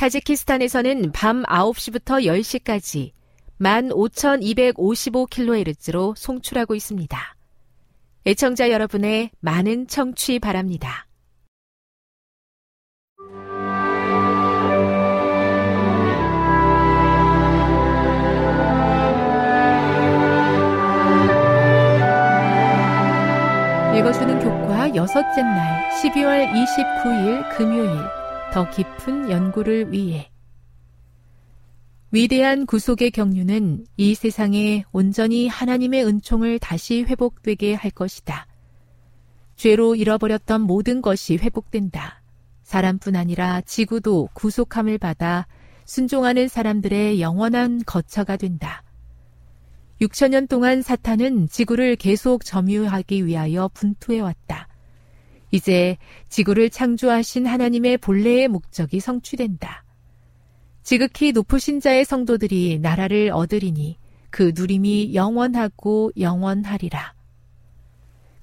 [0.00, 3.12] 타지키스탄에서는 밤 9시부터 10시까지
[3.60, 7.36] 15,255kHz로 송출하고 있습니다.
[8.24, 11.06] 애청자 여러분의 많은 청취 바랍니다.
[23.98, 28.19] 읽어주는 교과 여섯째 날 12월 29일 금요일
[28.52, 30.30] 더 깊은 연구를 위해
[32.10, 38.48] 위대한 구속의 경륜은 이 세상에 온전히 하나님의 은총을 다시 회복되게 할 것이다.
[39.54, 42.22] 죄로 잃어버렸던 모든 것이 회복된다.
[42.64, 45.46] 사람뿐 아니라 지구도 구속함을 받아
[45.84, 48.82] 순종하는 사람들의 영원한 거처가 된다.
[50.00, 54.69] 6천년 동안 사탄은 지구를 계속 점유하기 위하여 분투해왔다.
[55.50, 55.96] 이제
[56.28, 59.84] 지구를 창조하신 하나님의 본래의 목적이 성취된다.
[60.82, 63.98] 지극히 높으신 자의 성도들이 나라를 얻으리니
[64.30, 67.14] 그 누림이 영원하고 영원하리라.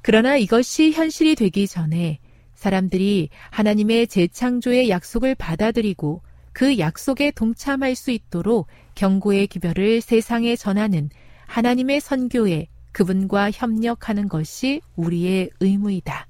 [0.01, 2.19] 그러나 이것이 현실이 되기 전에
[2.53, 6.21] 사람들이 하나님의 재창조의 약속을 받아들이고
[6.53, 11.09] 그 약속에 동참할 수 있도록 경고의 기별을 세상에 전하는
[11.45, 16.27] 하나님의 선교에 그분과 협력하는 것이 우리의 의무이다.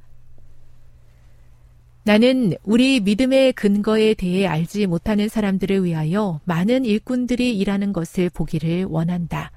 [2.07, 9.51] 나는 우리 믿음의 근거에 대해 알지 못하는 사람들을 위하여 많은 일꾼들이 일하는 것을 보기를 원한다.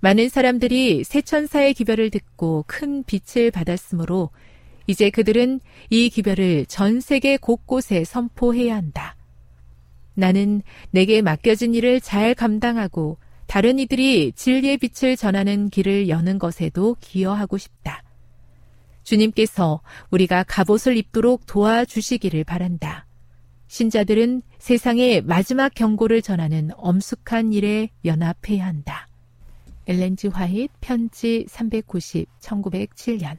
[0.00, 4.30] 많은 사람들이 세천사의 기별을 듣고 큰 빛을 받았으므로
[4.86, 9.14] 이제 그들은 이 기별을 전 세계 곳곳에 선포해야 한다.
[10.14, 17.58] 나는 내게 맡겨진 일을 잘 감당하고 다른 이들이 진리의 빛을 전하는 길을 여는 것에도 기여하고
[17.58, 18.04] 싶다.
[19.08, 19.80] 주님께서
[20.10, 23.06] 우리가 갑옷을 입도록 도와주시기를 바란다.
[23.68, 29.08] 신자들은 세상의 마지막 경고를 전하는 엄숙한 일에 연합해야 한다.
[29.86, 33.38] 엘렌지 화이트 편지 390 1907년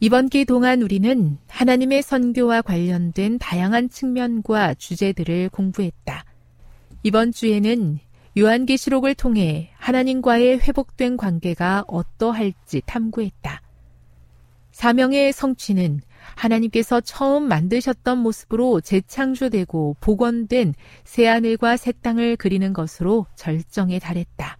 [0.00, 6.24] 이번 기 동안 우리는 하나님의 선교와 관련된 다양한 측면과 주제들을 공부했다.
[7.02, 7.98] 이번 주에는
[8.38, 13.65] 요한계시록을 통해 하나님과의 회복된 관계가 어떠할지 탐구했다.
[14.76, 16.02] 사명의 성취는
[16.34, 24.58] 하나님께서 처음 만드셨던 모습으로 재창조되고 복원된 새하늘과 새 땅을 그리는 것으로 절정에 달했다.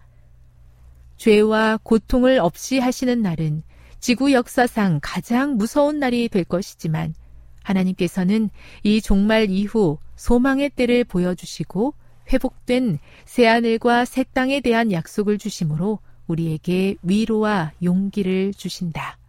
[1.17, 3.61] 죄와 고통을 없이 하시는 날은
[3.99, 7.13] 지구 역사상 가장 무서운 날이 될 것이지만
[7.61, 8.49] 하나님께서는
[8.81, 11.93] 이 종말 이후 소망의 때를 보여주시고
[12.33, 19.19] 회복된 새하늘과 새 땅에 대한 약속을 주심으로 우리에게 위로와 용기를 주신다.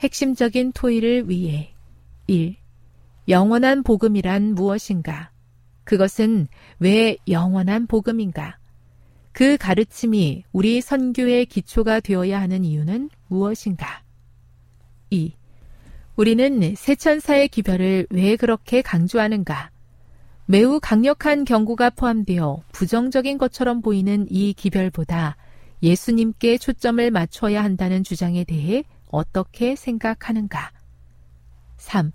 [0.00, 1.74] 핵심적인 토의를 위해
[2.28, 2.54] 1.
[3.28, 5.30] 영원한 복음이란 무엇인가?
[5.84, 6.46] 그것은
[6.78, 8.58] 왜 영원한 복음인가?
[9.32, 14.02] 그 가르침이 우리 선교의 기초가 되어야 하는 이유는 무엇인가?
[15.10, 15.32] 2.
[16.16, 19.70] 우리는 세천사의 기별을 왜 그렇게 강조하는가?
[20.46, 25.36] 매우 강력한 경고가 포함되어 부정적인 것처럼 보이는 이 기별보다
[25.82, 30.70] 예수님께 초점을 맞춰야 한다는 주장에 대해 어떻게 생각하는가?
[31.76, 32.12] 3.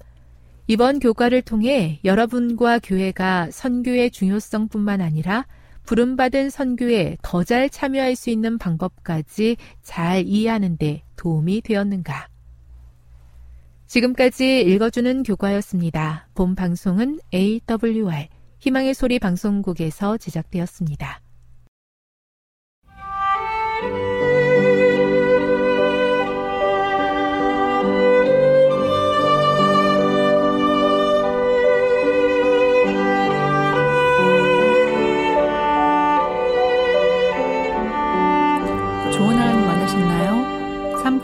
[0.67, 5.45] 이번 교과를 통해 여러분과 교회가 선교의 중요성뿐만 아니라
[5.83, 12.27] 부름받은 선교에 더 잘 참여할 수 있는 방법까지 잘 이해하는데 도움이 되었는가?
[13.87, 16.29] 지금까지 읽어주는 교과였습니다.
[16.33, 18.29] 본 방송은 AWR
[18.59, 21.22] 희망의 소리 방송국에서 제작되었습니다.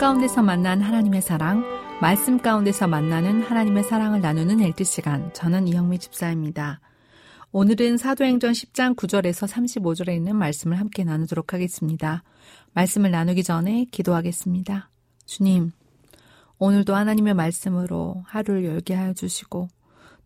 [0.00, 1.62] 가운데서 만난 하나님의 사랑,
[2.00, 5.30] 말씀 가운데서 만나는 하나님의 사랑을 나누는 엘트 시간.
[5.34, 6.80] 저는 이영미 집사입니다.
[7.52, 12.22] 오늘은 사도행전 10장 9절에서 35절에 있는 말씀을 함께 나누도록 하겠습니다.
[12.72, 14.88] 말씀을 나누기 전에 기도하겠습니다.
[15.26, 15.70] 주님,
[16.58, 19.68] 오늘도 하나님의 말씀으로 하루를 열게 하여 주시고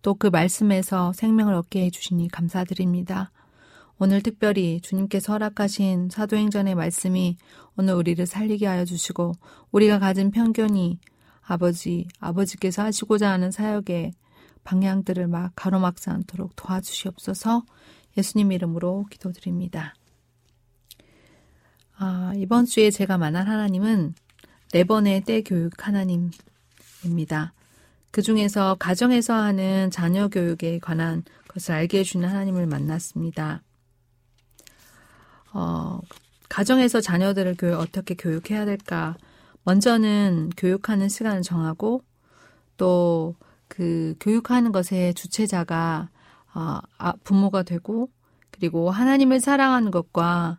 [0.03, 3.33] 또 그 말씀에서 생명을 얻게 해 주시니 감사드립니다.
[4.05, 7.39] 오늘 특별히 주님께서 허락하신 사도행전의 말씀이
[7.75, 9.33] 오늘 우리를 살리게 하여 주시고
[9.73, 10.99] 우리가 가진 편견이
[11.41, 14.13] 아버지, 아버지께서 하시고자 하는 사역의
[14.63, 17.65] 방향들을 막 가로막지 않도록 도와주시옵소서
[18.19, 19.95] 예수님 이름으로 기도드립니다.
[21.97, 24.15] 아, 이번 주에 제가 만난 하나님은
[24.73, 27.55] 네 번의 때 교육 하나님입니다.
[28.11, 33.63] 그 중에서 가정에서 하는 자녀 교육에 관한 것을 알게 해주는 하나님을 만났습니다.
[35.55, 36.01] 어,
[36.51, 39.17] 가정에서 자녀들을 교육, 어떻게 교육해야 될까.
[39.65, 42.03] 먼저는 교육하는 시간을 정하고
[42.77, 43.35] 또
[43.69, 46.09] 그 교육하는 것의 주체자가
[46.55, 48.09] 어, 아, 부모가 되고
[48.51, 50.59] 그리고 하나님을 사랑하는 것과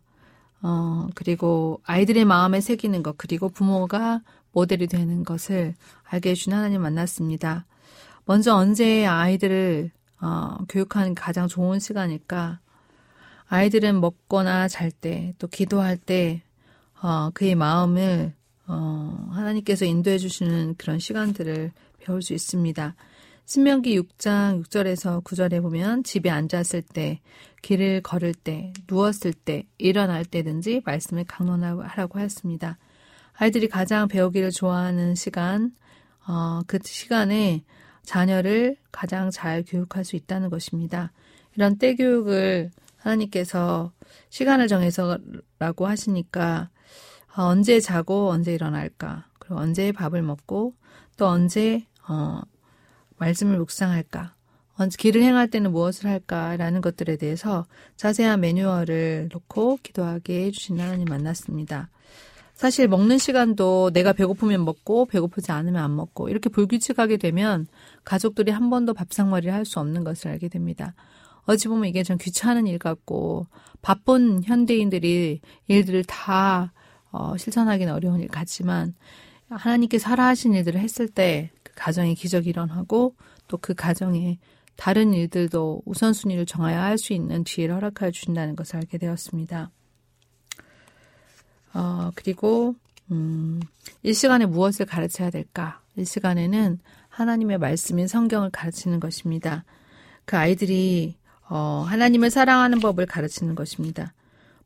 [0.62, 4.22] 어, 그리고 아이들의 마음에 새기는 것, 그리고 부모가
[4.52, 7.66] 모델이 되는 것을 알게 해준 하나님 만났습니다.
[8.26, 12.60] 먼저 언제 아이들을 어, 교육하는 가장 좋은 시간일까?
[13.48, 16.42] 아이들은 먹거나 잘 때, 또 기도할 때,
[17.02, 18.34] 어, 그의 마음을,
[18.68, 22.96] 어, 하나님께서 인도해 주시는 그런 시간들을 배울 수 있습니다.
[23.46, 27.22] 신명기 6장 6절에서 9절에 보면 집에 앉았을 때,
[27.62, 32.80] 길을 걸을 때, 누웠을 때, 일어날 때든지 말씀을 강론하라고 하였습니다.
[33.34, 35.72] 아이들이 가장 배우기를 좋아하는 시간,
[36.28, 37.64] 어, 그 시간에
[38.04, 41.12] 자녀를 가장 잘 교육할 수 있다는 것입니다.
[41.56, 42.72] 이런 때 교육을
[43.06, 43.92] 하나님께서
[44.30, 46.70] 시간을 정해서라고 하시니까
[47.38, 50.74] 어, 언제 자고 언제 일어날까 그리고 언제 밥을 먹고
[51.18, 52.42] 또 언제 어,
[53.18, 54.34] 말씀을 묵상할까
[54.78, 57.66] 언제 길을 행할 때는 무엇을 할까라는 것들에 대해서
[57.96, 61.90] 자세한 매뉴얼을 놓고 기도하게 해주신 하나님 만났습니다.
[62.56, 67.68] 사실 먹는 시간도 내가 배고프면 먹고 배고프지 않으면 안 먹고 이렇게 불규칙하게 되면
[68.06, 70.94] 가족들이 한 번도 밥상머리를 할 수 없는 것을 알게 됩니다.
[71.46, 73.48] 어찌 보면 이게 좀 귀찮은 일 같고
[73.82, 76.74] 바쁜 현대인들이 일들을 다
[77.12, 78.94] 어, 실천하기는 어려운 일 같지만
[79.50, 83.16] 하나님께 살아하신 일들을 했을 때 그 가정의 기적이 일어나고
[83.48, 84.40] 또 그 가정에
[84.76, 89.72] 다른 일들도 우선순위를 정하여 할 수 있는 지혜를 허락하여 주신다는 것을 알게 되었습니다.
[91.74, 92.76] 어, 그리고,
[93.12, 93.62] 음,
[94.04, 95.82] 이 시간에 무엇을 가르쳐야 될까?
[95.98, 99.64] 이 시간에는 하나님의 말씀인 성경을 가르치는 것입니다.
[100.26, 101.16] 그 아이들이
[101.48, 104.14] 어, 하나님을 사랑하는 법을 가르치는 것입니다.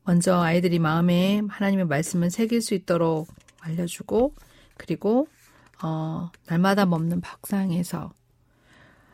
[0.04, 3.28] 먼저 아이들이 마음에 하나님의 말씀을 새길 수 있도록
[3.60, 4.34] 알려주고
[4.76, 5.28] 그리고
[5.82, 8.12] 어, 날마다 먹는 밥상에서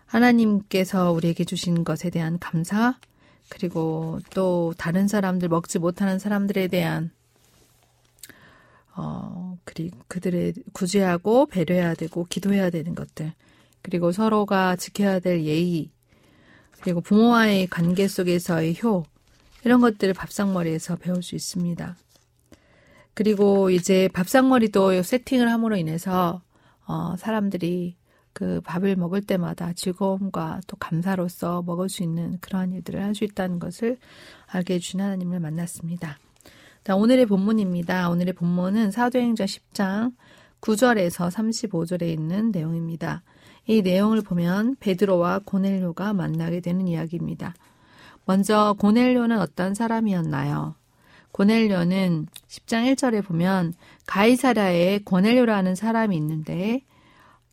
[0.07, 2.99] 하나님께서 우리에게 주신 것에 대한 감사
[3.49, 7.11] 그리고 또 다른 사람들 먹지 못하는 사람들에 대한
[8.95, 13.33] 어, 그리고 그들의 구제하고 배려해야 되고 기도해야 되는 것들
[13.83, 15.91] 그리고 서로가 지켜야 될 예의
[16.81, 19.05] 그리고 부모와의 관계 속에서의 효,
[19.65, 21.97] 이런 것들을 밥상머리에서 배울 수 있습니다.
[23.15, 26.43] 그리고 이제 밥상머리도 세팅을 함으로 인해서,
[26.87, 27.97] 어, 사람들이
[28.33, 33.59] 그 밥을 먹을 때마다 즐거움과 또 감사로서 먹을 수 있는 그러한 일들을 할 수 있다는
[33.59, 33.97] 것을
[34.47, 36.19] 알게 해준 하나님을 만났습니다.
[36.85, 38.11] 자, 오늘의 본문입니다.
[38.11, 40.13] 오늘의 본문은 사도행전 10장
[40.61, 43.23] 9절에서 35절에 있는 내용입니다.
[43.67, 47.55] 이 내용을 보면 베드로와 고넬료가 만나게 되는 이야기입니다.
[48.25, 50.75] 먼저 고넬료는 어떤 사람이었나요?
[51.33, 53.75] 고넬료는 10장 1절에 보면
[54.07, 56.83] 가이사라에 고넬료라는 사람이 있는데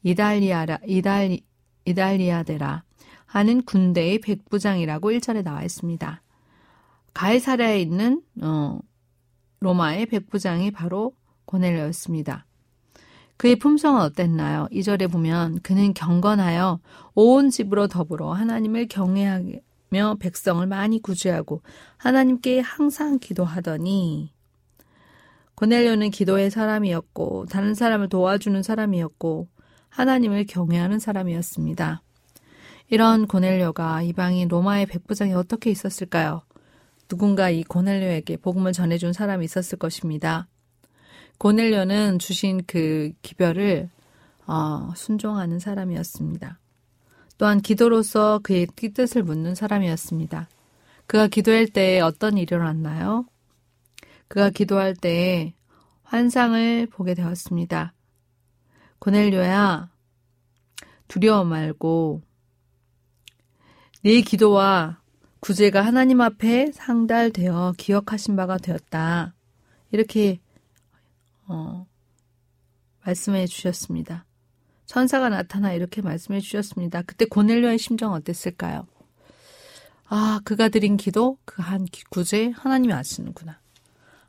[0.03, 1.43] 이달리아라 이달리
[1.85, 2.83] 이달리아데라
[3.25, 6.21] 하는 군대의 백부장이라고 1절에 나와 있습니다.
[7.13, 8.79] 가이사라에 있는 어,
[9.59, 11.13] 로마의 백부장이 바로
[11.45, 12.45] 고넬료였습니다.
[13.43, 14.69] 그의 품성은 어땠나요?
[14.71, 16.79] 2절에 보면 그는 경건하여
[17.13, 21.61] 온 집으로 더불어 하나님을 경외하며 백성을 많이 구제하고
[21.97, 24.31] 하나님께 항상 기도하더니
[25.55, 29.49] 고넬료는 기도의 사람이었고 다른 사람을 도와주는 사람이었고
[29.89, 32.01] 하나님을 경외하는 사람이었습니다.
[32.87, 36.43] 이런 고넬료가 이방인 로마의 백부장이 어떻게 있었을까요?
[37.09, 40.47] 누군가 이 고넬료에게 복음을 전해준 사람이 있었을 것입니다.
[41.43, 43.89] 고넬료는 주신 그 기별을
[44.47, 46.57] 어, 순종하는 사람이었습니다.
[47.37, 50.47] 또한 기도로서 그의 뜻을 묻는 사람이었습니다.
[51.05, 53.25] 그가 기도할 때 어떤 일이 일어났나요?
[54.29, 55.53] 그가 기도할 때
[56.03, 57.93] 환상을 보게 되었습니다.
[58.99, 59.89] 고넬료야,
[61.09, 62.21] 두려워 말고
[64.03, 65.01] 네 기도와
[65.41, 69.33] 구제가 하나님 앞에 상달되어 기억하신 바가 되었다.
[69.91, 70.39] 이렇게
[71.47, 71.85] 어,
[73.05, 74.25] 말씀해 주셨습니다.
[74.85, 77.01] 천사가 나타나 이렇게 말씀해 주셨습니다.
[77.03, 78.85] 그때 고넬료의 심정 어땠을까요?
[80.07, 83.59] 아, 그가 드린 기도, 그 한 구제 하나님이 아시는구나.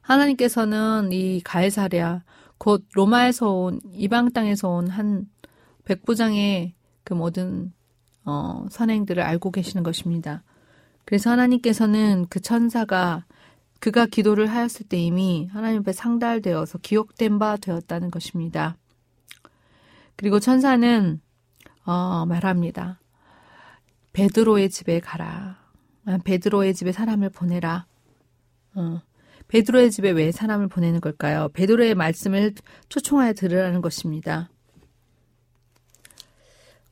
[0.00, 2.23] 하나님께서는 이 가해사랴
[2.59, 5.26] 곧 로마에서 온 이방 땅에서 온 한
[5.85, 7.73] 백부장의 그 모든
[8.25, 10.42] 어, 선행들을 알고 계시는 것입니다.
[11.04, 13.26] 그래서 하나님께서는 그 천사가
[13.85, 18.79] 그가 기도를 하였을 때 이미 하나님 앞에 상달되어서 기억된 바 되었다는 것입니다.
[20.17, 21.21] 그리고 천사는
[21.85, 22.99] 어, 말합니다.
[24.14, 25.59] 베드로의 집에 가라.
[26.07, 27.85] 아, 베드로의 집에 사람을 보내라.
[28.75, 29.03] 어,
[29.49, 31.50] 베드로의 집에 왜 사람을 보내는 걸까요?
[31.53, 32.55] 베드로의 말씀을
[32.88, 34.49] 초청하여 들으라는 것입니다.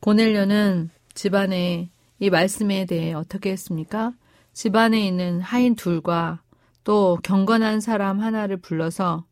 [0.01, 4.13] 고넬료는 집안에 이 말씀에 대해 어떻게 했습니까?
[4.53, 6.42] 집안에 있는 하인 둘과
[6.85, 9.25] 또 경건한 사람 하나를 불러서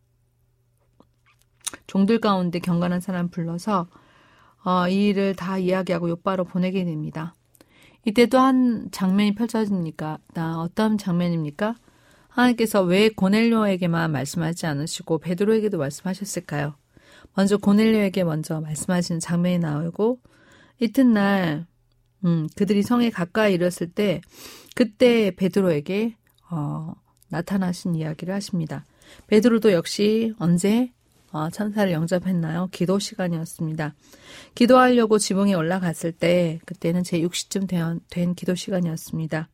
[1.87, 3.89] 종들 가운데 경건한 사람 불러서
[4.65, 7.35] 어, 이 일을 다 이야기하고 요바로 보내게 됩니다.
[8.05, 10.19] 이때 또 한 장면이 펼쳐집니까?
[10.35, 11.77] 나 어떤 장면입니까?
[12.29, 16.75] 하나님께서 왜 고넬료에게만 말씀하지 않으시고 베드로에게도 말씀하셨을까요?
[17.35, 20.21] 먼저 고넬료에게 먼저 말씀하시는 장면이 나오고
[20.79, 21.67] 이튿날
[22.25, 24.21] 음, 그들이 성에 가까이 이르렀을 때
[24.75, 26.17] 그때 베드로에게
[26.51, 26.95] 어,
[27.31, 28.85] 나타나신 이야기를 하십니다.
[29.27, 30.93] 베드로도 역시 언제
[31.33, 32.69] 어, 천사를 영접했나요?
[32.73, 33.95] 기도 시간이었습니다.
[34.55, 39.49] 기도하려고 지붕에 올라갔을 때 그때는 제 60쯤 된, 된 기도 시간이었습니다.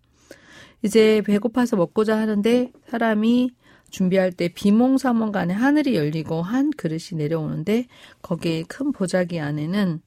[0.82, 3.50] 이제 배고파서 먹고자 하는데 사람이
[3.90, 7.86] 준비할 때 비몽사몽간에 하늘이 열리고 한 그릇이 내려오는데
[8.22, 10.00] 거기에 큰 보자기 안에는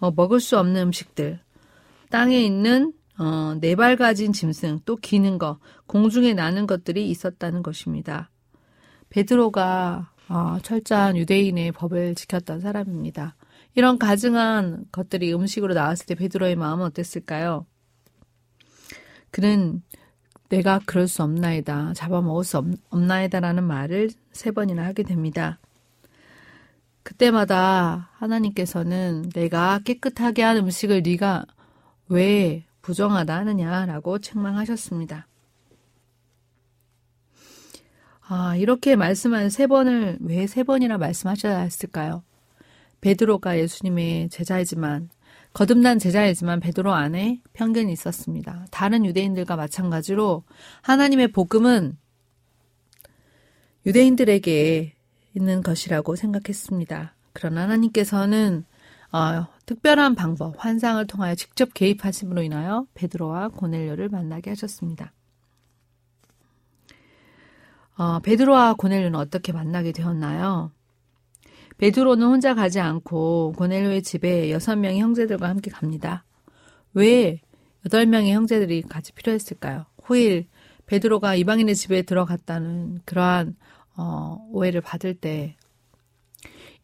[0.00, 1.40] 어, 먹을 수 없는 음식들,
[2.10, 8.30] 땅에 있는 어, 네 발 가진 짐승, 또 기는 거, 공중에 나는 것들이 있었다는 것입니다.
[9.10, 13.36] 베드로가 어, 철저한 유대인의 법을 지켰던 사람입니다.
[13.74, 17.66] 이런 가증한 것들이 음식으로 나왔을 때 베드로의 마음은 어땠을까요?
[19.30, 19.82] 그는
[20.48, 25.58] 내가 그럴 수 없나이다, 잡아먹을 수 없, 없나이다라는 말을 세 번이나 하게 됩니다.
[27.02, 31.46] 그때마다 하나님께서는 내가 깨끗하게 한 음식을 네가
[32.08, 35.26] 왜 부정하다 하느냐라고 책망하셨습니다.
[38.28, 42.22] 아, 이렇게 말씀한 세 번을 왜 세 번이나 말씀하셔야 했을까요?
[43.00, 45.10] 베드로가 예수님의 제자이지만
[45.54, 48.66] 거듭난 제자이지만 베드로 안에 편견이 있었습니다.
[48.70, 50.44] 다른 유대인들과 마찬가지로
[50.82, 51.98] 하나님의 복음은
[53.84, 54.94] 유대인들에게
[55.34, 57.14] 있는 것이라고 생각했습니다.
[57.32, 58.64] 그러나 하나님께서는
[59.12, 65.12] 어, 특별한 방법, 환상을 통하여 직접 개입하심으로 인하여 베드로와 고넬료를 만나게 하셨습니다.
[67.96, 70.72] 어, 베드로와 고넬료는 어떻게 만나게 되었나요?
[71.76, 76.24] 베드로는 혼자 가지 않고 고넬료의 집에 여섯 명의 형제들과 함께 갑니다.
[76.94, 77.40] 왜
[77.84, 79.84] 여덟 명의 형제들이 같이 필요했을까요?
[80.04, 80.46] 후일
[80.86, 83.56] 베드로가 이방인의 집에 들어갔다는 그러한
[83.94, 85.56] 어, 오해를 받을 때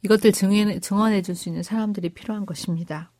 [0.02, 3.10] 이것들 증언, 증언해 줄 수 있는 사람들이 필요한 것입니다.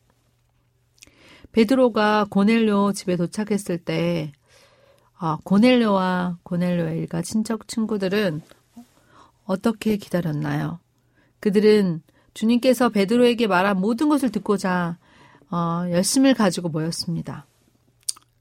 [1.51, 4.31] 베드로가 고넬료 집에 도착했을 때
[5.17, 8.41] 아, 고넬료와 고넬료의 일가 친척 친구들은
[9.45, 10.79] 어떻게 기다렸나요?
[11.39, 12.01] 그들은
[12.33, 14.97] 주님께서 베드로에게 말한 모든 것을 듣고자
[15.51, 17.45] 어, 열심을 가지고 모였습니다.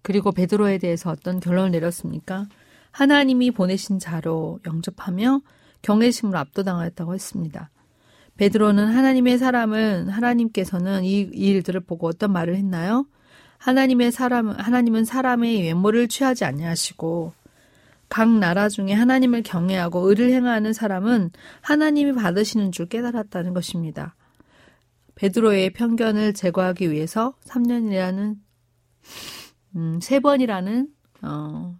[0.02, 2.46] 그리고 베드로에 대해서 어떤 결론을 내렸습니까?
[2.90, 5.40] 하나님이 보내신 자로 영접하며
[5.82, 7.70] 경외심으로 압도당하였다고 했습니다.
[8.38, 13.06] 베드로는 하나님의 사람은 하나님께서는 이 일들을 보고 어떤 말을 했나요?
[13.58, 17.32] 하나님의 사람 하나님은 사람의 외모를 취하지 아니하시고
[18.08, 24.14] 각 나라 중에 하나님을 경외하고 의를 행하는 사람은 하나님이 받으시는 줄 깨달았다는 것입니다.
[25.16, 28.36] 베드로의 편견을 제거하기 위해서 3년이라는
[29.74, 30.88] 음, 세 번이라는
[31.22, 31.76] 어,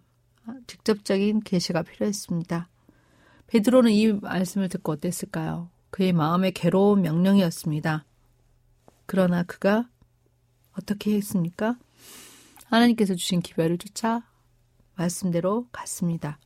[0.67, 2.67] 직접적인 계시가 필요했습니다.
[3.47, 5.69] 베드로는 이 말씀을 듣고 어땠을까요?
[5.89, 8.05] 그의 마음에 괴로운 명령이었습니다.
[9.05, 9.89] 그러나 그가
[10.77, 11.77] 어떻게 했습니까?
[12.65, 14.23] 하나님께서 주신 기별을 쫓아
[14.95, 16.39] 말씀대로 갔습니다.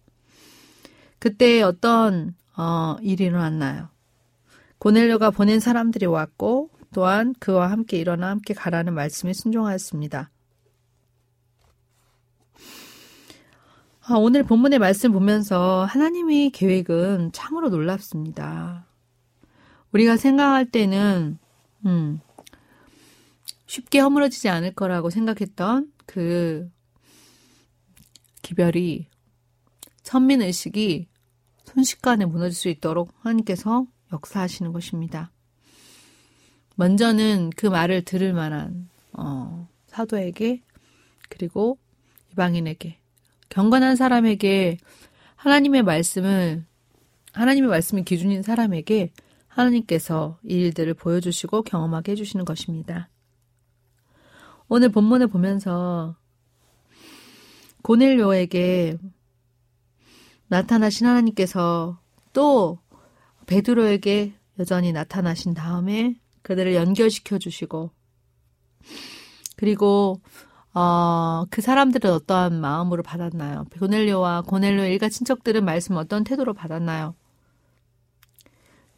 [1.20, 3.90] 그때 어떤 어, 일이 일어났나요?
[4.78, 10.30] 고넬료가 보낸 사람들이 왔고 또한 그와 함께 일어나 함께 가라는 말씀에 순종하였습니다.
[14.06, 18.86] 아, 오늘 본문의 말씀 보면서 하나님의 계획은 참으로 놀랍습니다.
[19.94, 21.38] 우리가 생각할 때는
[21.86, 22.20] 음,
[23.68, 26.70] 쉽게 허물어지지 않을 거라고 생각했던 그
[28.42, 29.08] 기별이
[30.02, 31.08] 천민 의식이
[31.66, 35.32] 순식간에 무너질 수 있도록 하나님께서 역사하시는 것입니다.
[36.76, 40.62] 먼저는 그 말을 들을 만한 어, 사도에게
[41.30, 41.78] 그리고
[42.32, 42.98] 이방인에게
[43.50, 44.78] 경건한 사람에게
[45.36, 46.66] 하나님의 말씀을
[47.32, 49.12] 하나님의 말씀이 기준인 사람에게
[49.56, 53.10] 하나님께서 이 일들을 보여주시고 경험하게 해주시는 것입니다.
[54.68, 56.16] 오늘 본문을 보면서
[57.84, 58.98] 고넬료에게
[60.48, 62.00] 나타나신 하나님께서
[62.32, 62.80] 또
[63.46, 67.92] 베드로에게 여전히 나타나신 다음에 그들을 연결시켜 주시고
[69.56, 70.22] 그리고
[70.74, 73.66] 어, 그 사람들은 어떠한 마음으로 받았나요?
[73.78, 77.16] 고넬료와 고넬료 일가 친척들은 말씀 어떤 태도로 받았나요?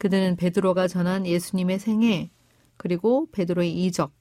[0.06, 2.30] 그들은 베드로가 전한 예수님의 생애
[2.78, 4.13] 그리고 베드로의 이적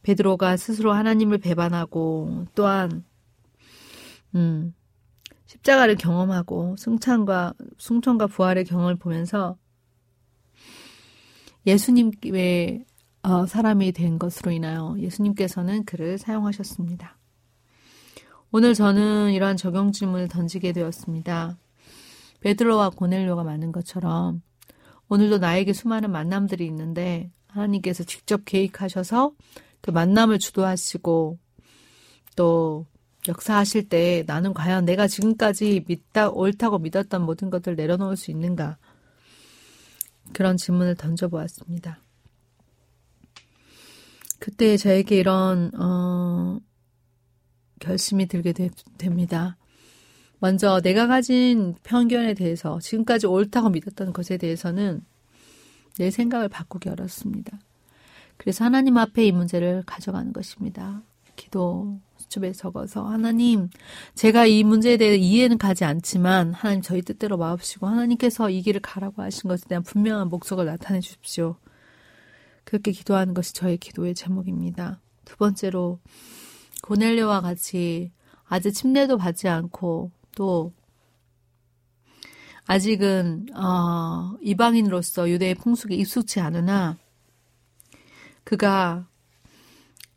[0.00, 3.04] 베드로가 스스로 하나님을 배반하고 또한
[4.34, 4.74] 음,
[5.44, 9.58] 십자가를 경험하고 승천과 승천과 부활의 경험을 보면서
[11.66, 12.86] 예수님의
[13.24, 17.18] 어, 사람이 된 것으로 인하여 예수님께서는 그를 사용하셨습니다.
[18.52, 21.58] 오늘 저는 이러한 적용 질문을 던지게 되었습니다.
[22.40, 24.40] 베드로와 고넬료가 많은 것처럼
[25.08, 29.32] 오늘도 나에게 수많은 만남들이 있는데 하나님께서 직접 계획하셔서
[29.80, 31.38] 그 만남을 주도하시고
[32.36, 32.86] 또
[33.26, 38.78] 역사하실 때 나는 과연 내가 지금까지 믿다 옳다고 믿었던 모든 것들 내려놓을 수 있는가
[40.32, 42.00] 그런 질문을 던져보았습니다.
[44.38, 46.58] 그때 저에게 이런 어,
[47.80, 49.57] 결심이 들게 되, 됩니다.
[50.40, 55.04] 먼저 내가 가진 편견에 대해서 지금까지 옳다고 믿었던 것에 대해서는
[55.98, 57.58] 내 생각을 바꾸기 어렵습니다.
[58.36, 61.02] 그래서 하나님 앞에 이 문제를 가져가는 것입니다.
[61.34, 63.68] 기도 수첩에 적어서 하나님
[64.14, 69.22] 제가 이 문제에 대해 이해는 가지 않지만 하나님 저희 뜻대로 마옵시고 하나님께서 이 길을 가라고
[69.22, 71.56] 하신 것에 대한 분명한 목적을 나타내 주십시오.
[72.64, 75.00] 그렇게 기도하는 것이 저의 기도의 제목입니다.
[75.24, 76.00] 두 번째로
[76.82, 78.12] 고넬료와 같이
[78.44, 80.72] 아직 침례도 받지 않고 또
[82.66, 86.96] 아직은 어, 이방인으로서 유대의 풍속에 익숙치 않으나
[88.44, 89.08] 그가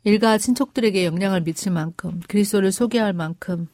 [0.04, 3.66] 일가 친척들에게 영향을 미칠 만큼 그리스도를 소개할 만큼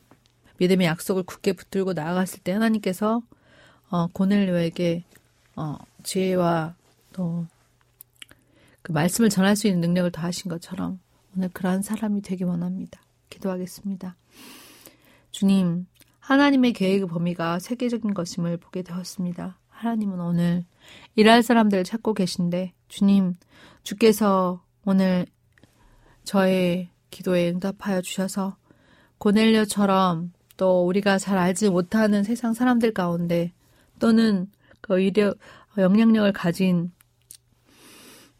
[0.57, 3.21] 믿음의 약속을 굳게 붙들고 나아갔을 때 하나님께서
[3.91, 5.05] 어, 고넬료에게
[5.57, 6.75] 어, 지혜와
[7.13, 7.47] 또
[8.89, 10.99] 그 말씀을 전할 수 있는 능력을 더하신 것처럼
[11.37, 13.03] 오늘 그러한 사람이 되기 원합니다.
[13.29, 14.17] 기도하겠습니다.
[15.31, 15.87] 주님,
[16.29, 19.59] 하나님의 계획의 범위가 세계적인 것임을 보게 되었습니다.
[19.71, 20.67] 하나님은 오늘
[21.17, 23.37] 일할 사람들을 찾고 계신데 주님,
[23.83, 25.25] 주께서 오늘
[26.25, 28.59] 저의 기도에 응답하여 주셔서
[29.17, 33.55] 고넬료처럼 또 우리가 잘 알지 못하는 세상 사람들 가운데
[33.99, 34.51] 또는
[34.83, 35.39] 그 이력,
[35.79, 36.93] 영향력을 가진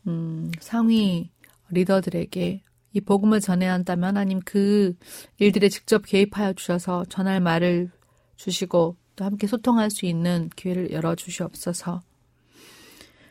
[0.07, 1.31] 음, 상위
[1.71, 2.61] 리더들에게
[2.93, 4.97] 이 복음을 전해야 한다면 하나님 그
[5.39, 7.91] 일들에 직접 개입하여 주셔서 전할 말을
[8.37, 12.03] 주시고 또 함께 소통할 수 있는 기회를 열어 주시옵소서.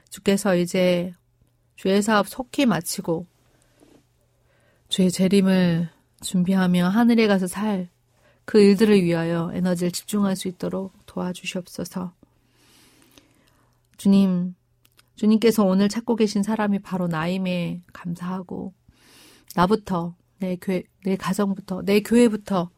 [0.09, 1.13] 주께서 이제
[1.75, 3.25] 주의 사업 속히 마치고
[4.89, 5.89] 주의 재림을
[6.21, 7.89] 준비하며 하늘에 가서 살
[8.47, 12.13] 그 일들을 위하여 에너지를 집중할 수 있도록 도와주시옵소서.
[13.97, 14.55] 주님,
[15.15, 18.73] 주님께서 오늘 찾고 계신 사람이 바로 나임에 감사하고
[19.57, 22.69] 나부터 내 교회, 내 가정부터, 내 교회부터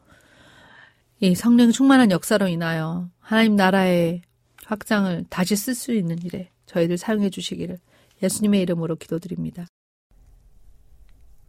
[1.20, 4.22] 이 성령 충만한 역사로 인하여 하나님 나라의
[4.64, 7.78] 확장을 다시 쓸 수 있는 일에 저희들 사용해 주시기를
[8.22, 9.66] 예수님의 이름으로 기도드립니다.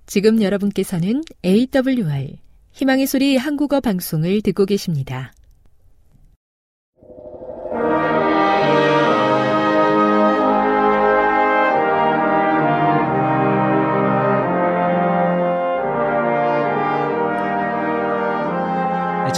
[0.05, 2.37] 지금 여러분께서는 AWR
[2.73, 5.31] 희망의 소리 한국어 방송을 듣고 계십니다.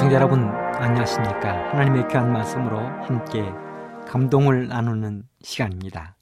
[0.03, 1.69] 애청자 여러분 안녕하십니까?
[1.71, 3.41] 하나님의 귀한 말씀으로 함께
[4.05, 6.17] 감동을 나누는 시간입니다.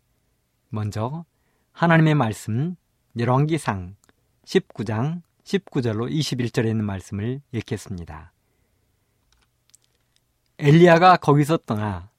[0.69, 1.25] 먼저
[1.71, 2.75] 하나님의 말씀
[3.17, 3.95] 열왕기상
[4.45, 8.33] 19장 19절로 21절에 있는 말씀을 읽겠습니다.
[10.59, 12.11] 엘리야가 거기서 떠나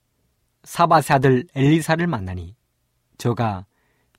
[0.64, 2.57] 사바세 아들 엘리사를 만나니
[3.18, 3.66] 저가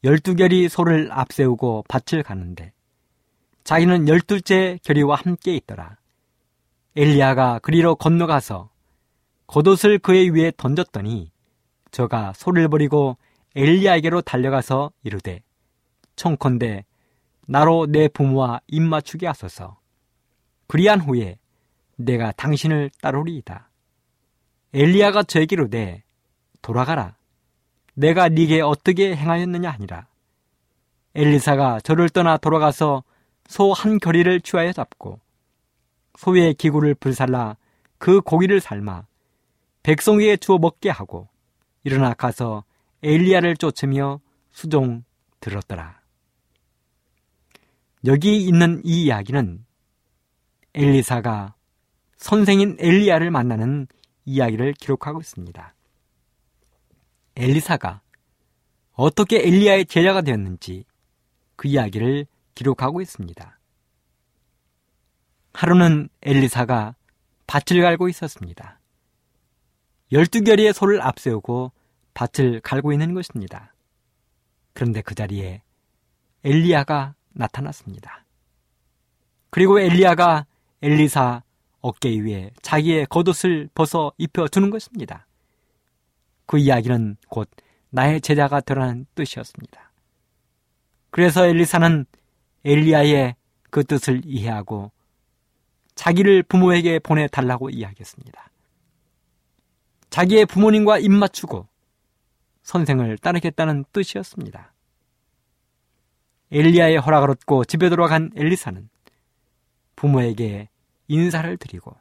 [0.05, 2.71] 열두 결이 소를 앞세우고 밭을 가는데
[3.65, 5.97] 자기는 열둘째 결의와 함께 있더라
[6.95, 8.69] 엘리야가 그리로 건너가서
[9.47, 11.31] 겉옷을 그의 위에 던졌더니
[11.91, 13.17] 저가 소를 버리고
[13.55, 15.41] 엘리야에게로 달려가서 이르되
[16.15, 16.85] 청컨대
[17.47, 19.77] 나로 내 부모와 입맞추게 하소서.
[20.67, 21.37] 그리한 후에
[21.97, 23.69] 내가 당신을 따르리이다.
[24.73, 26.03] 엘리야가 저에게로되
[26.61, 27.15] 돌아가라.
[27.95, 30.07] 내가 네게 어떻게 행하였느냐 하니라.
[31.15, 33.03] 엘리사가 저를 떠나 돌아가서
[33.47, 35.19] 소 한 결의를 취하여 잡고
[36.17, 37.57] 소의 기구를 불살라
[37.97, 39.05] 그 고기를 삶아
[39.83, 41.27] 백성에게 주어 먹게 하고
[41.83, 42.63] 일어나 가서
[43.01, 44.21] 엘리야를 쫓으며
[44.51, 45.03] 수종
[45.39, 46.01] 들었더라.
[48.05, 49.65] 여기 있는 이 이야기는
[50.73, 51.55] 엘리사가
[52.17, 53.87] 선생인 엘리야를 만나는
[54.25, 55.75] 이야기를 기록하고 있습니다.
[57.35, 58.01] 엘리사가
[58.93, 60.85] 어떻게 엘리야의 제자가 되었는지
[61.55, 63.59] 그 이야기를 기록하고 있습니다.
[65.53, 66.95] 하루는 엘리사가
[67.47, 68.79] 밭을 갈고 있었습니다.
[70.11, 71.71] 열두 결의의 소를 앞세우고
[72.13, 73.73] 밭을 갈고 있는 것입니다.
[74.73, 75.61] 그런데 그 자리에
[76.43, 78.25] 엘리야가 나타났습니다.
[79.49, 80.45] 그리고 엘리야가
[80.81, 81.43] 엘리사
[81.81, 85.27] 어깨 위에 자기의 겉옷을 벗어 입혀주는 것입니다.
[86.45, 87.49] 그 이야기는 곧
[87.89, 89.91] 나의 제자가 되라는 뜻이었습니다.
[91.09, 92.05] 그래서 엘리사는
[92.65, 93.35] 엘리야의
[93.69, 94.91] 그 뜻을 이해하고
[95.95, 98.49] 자기를 부모에게 보내달라고 이야기했습니다.
[100.09, 101.67] 자기의 부모님과 입맞추고
[102.63, 104.73] 선생을 따르겠다는 뜻이었습니다.
[106.51, 108.89] 엘리야의 허락을 얻고 집에 돌아간 엘리사는
[109.95, 110.69] 부모에게
[111.07, 111.95] 인사를 드리고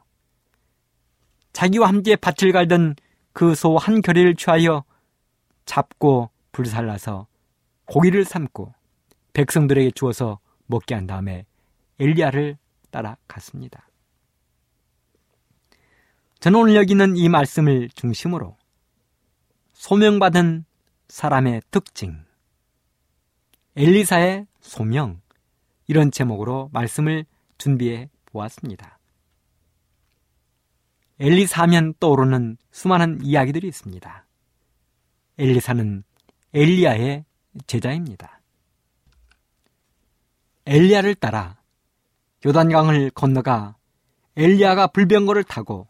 [1.53, 2.95] 자기와 함께 밭을 갈던
[3.33, 4.83] 그 소 한 결의를 취하여
[5.65, 7.27] 잡고 불살라서
[7.85, 8.73] 고기를 삶고
[9.33, 11.45] 백성들에게 주어서 먹게 한 다음에
[11.99, 12.57] 엘리야를
[12.93, 13.89] 따라갔습니다.
[16.39, 18.55] 저는 오늘 여기 있는 이 말씀을 중심으로
[19.73, 20.65] 소명받은
[21.07, 22.23] 사람의 특징,
[23.75, 25.21] 엘리사의 소명,
[25.87, 27.25] 이런 제목으로 말씀을
[27.57, 28.99] 준비해 보았습니다.
[31.19, 34.25] 엘리사 하면 떠오르는 수많은 이야기들이 있습니다.
[35.37, 36.03] 엘리사는
[36.53, 37.25] 엘리야의
[37.67, 38.41] 제자입니다.
[40.65, 41.62] 엘리야를 따라
[42.45, 43.75] 요단강을 건너가
[44.35, 45.87] 엘리야가 불병거를 타고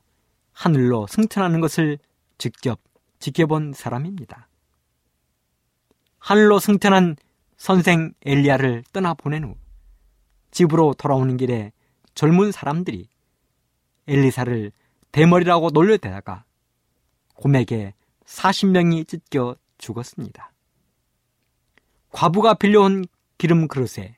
[0.52, 1.98] 하늘로 승천하는 것을
[2.38, 2.80] 직접
[3.20, 4.48] 지켜본 사람입니다.
[6.20, 7.16] 하늘로 승천한
[7.58, 9.56] 선생 엘리야를 떠나보낸 후
[10.52, 11.72] 집으로 돌아오는 길에
[12.14, 13.08] 젊은 사람들이
[14.08, 14.72] 엘리사를
[15.12, 16.44] 대머리라고 놀려대다가
[17.36, 17.94] 곰에게
[18.26, 20.52] 40명이 찢겨 죽었습니다.
[22.12, 23.06] 과부가 빌려온
[23.38, 24.18] 기름 그릇에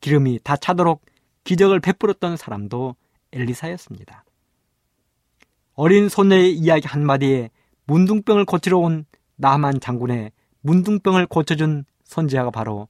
[0.00, 1.02] 기름이 다 차도록
[1.44, 2.96] 기적을 베풀었던 사람도
[3.32, 4.24] 엘리사였습니다.
[5.74, 7.50] 어린 소녀의 이야기 한마디에
[7.84, 12.88] 문둥병을 고치러 온 나만 장군의 문둥병을 고쳐준 선지자가 바로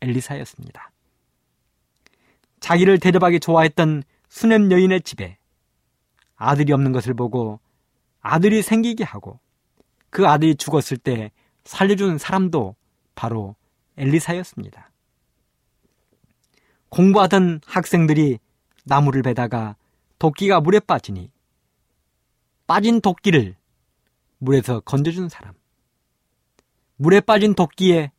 [0.00, 0.90] 엘리사였습니다.
[2.60, 5.38] 자기를 대접하기 좋아했던 수냄 여인의 집에
[6.36, 7.60] 아들이 없는 것을 보고
[8.20, 9.38] 아들이 생기게 하고
[10.10, 11.30] 그 아들이 죽었을 때
[11.64, 12.74] 살려준 사람도
[13.14, 13.54] 바로
[13.96, 14.90] 엘리사였습니다.
[16.94, 18.38] 공부하던 학생들이
[18.84, 19.74] 나무를 베다가
[20.20, 21.28] 도끼가 물에 빠지니
[22.68, 23.56] 빠진 도끼를
[24.38, 25.54] 물에서 건져준 사람.
[26.94, 28.12] 물에 빠진 도끼에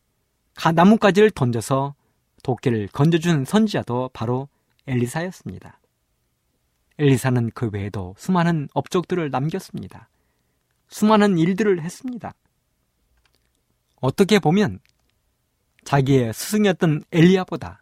[0.73, 1.95] 나뭇가지를 던져서
[2.43, 4.49] 도끼를 건져준 선지자도 바로
[4.87, 5.79] 엘리사였습니다.
[6.99, 10.09] 엘리사는 그 외에도 수많은 업적들을 남겼습니다.
[10.89, 12.33] 수많은 일들을 했습니다.
[14.01, 14.79] 어떻게 보면
[15.85, 17.81] 자기의 스승이었던 엘리야보다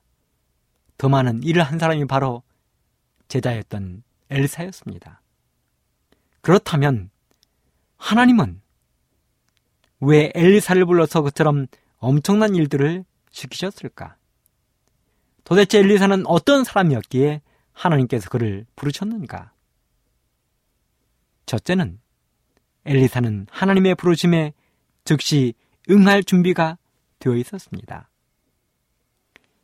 [0.98, 2.44] 더 많은 일을 한 사람이 바로
[3.28, 5.22] 제자였던 엘사였습니다.
[6.42, 7.10] 그렇다면
[7.98, 8.62] 하나님은
[10.02, 14.18] 왜 엘리사를 불러서 그처럼 엄청난 일들을 시키셨을까?
[15.44, 19.54] 도대체 엘리사는 어떤 사람이었기에 하나님께서 그를 부르셨는가?
[21.46, 22.00] 첫째는
[22.86, 24.54] 엘리사는 하나님의 부르심에
[25.06, 25.54] 즉시
[25.90, 26.78] 응할 준비가
[27.20, 28.10] 되어 있었습니다.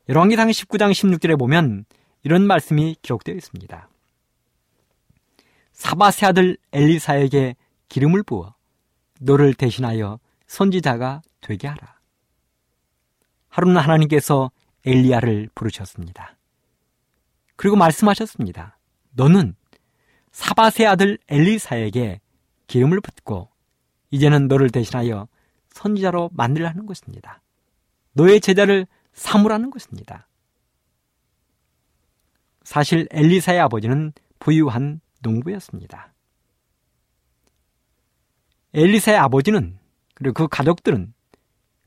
[0.09, 1.85] 열왕기상 19장 16절에 보면
[2.23, 3.89] 이런 말씀이 기록되어 있습니다.
[5.71, 7.55] 사바세 아들 엘리사에게
[7.89, 8.55] 기름을 부어
[9.19, 11.99] 너를 대신하여 선지자가 되게 하라.
[13.49, 14.49] 하루는 하나님께서
[14.83, 16.35] 엘리야를 부르셨습니다.
[17.55, 18.79] 그리고 말씀하셨습니다.
[19.11, 19.55] 너는
[20.31, 22.19] 사바세 아들 엘리사에게
[22.65, 23.47] 기름을 붓고
[24.09, 25.27] 이제는 너를 대신하여
[25.69, 27.43] 선지자로 만들라는 것입니다.
[28.13, 28.87] 너의 제자를
[29.19, 30.27] 삼으라는 것입니다.
[32.63, 36.13] 사실 엘리사의 아버지는 부유한 농부였습니다.
[38.73, 39.77] 엘리사의 아버지는
[40.13, 41.13] 그리고 그 가족들은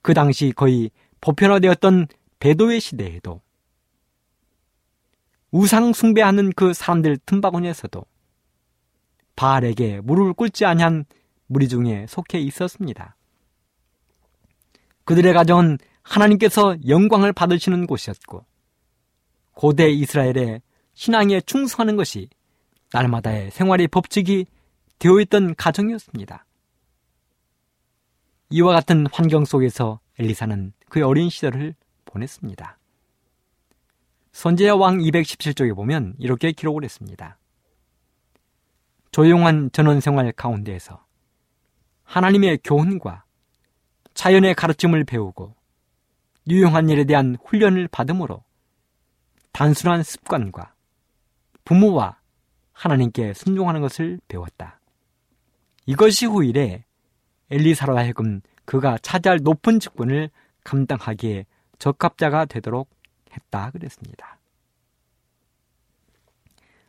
[0.02, 0.90] 그 당시 거의
[1.20, 2.08] 보편화되었던
[2.40, 3.40] 배도의 시대에도
[5.50, 8.04] 우상 숭배하는 그 사람들 틈바구니에서도
[9.36, 11.04] 바알에게 무릎을 꿇지 아니한
[11.46, 13.16] 무리 중에 속해 있었습니다.
[15.04, 15.78] 그들의 가정은
[16.12, 18.44] 하나님께서 영광을 받으시는 곳이었고
[19.52, 20.60] 고대 이스라엘의
[20.94, 22.28] 신앙에 충성하는 것이
[22.92, 24.46] 날마다의 생활의 법칙이
[24.98, 26.44] 되어 있던 가정이었습니다.
[28.50, 32.78] 이와 같은 환경 속에서 엘리사는 그의 어린 시절을 보냈습니다.
[34.32, 37.38] 선제야 왕 217쪽에 보면 이렇게 기록을 했습니다.
[39.10, 41.04] 조용한 전원 생활 가운데에서
[42.04, 43.24] 하나님의 교훈과
[44.12, 45.54] 자연의 가르침을 배우고
[46.48, 48.42] 유용한 일에 대한 훈련을 받음으로
[49.52, 50.74] 단순한 습관과
[51.64, 52.18] 부모와
[52.72, 54.80] 하나님께 순종하는 것을 배웠다.
[55.86, 56.84] 이것이 후일에
[57.50, 60.30] 엘리사로 하여금 그가 차지할 높은 직분을
[60.64, 61.46] 감당하기에
[61.78, 62.88] 적합자가 되도록
[63.32, 64.38] 했다 그랬습니다.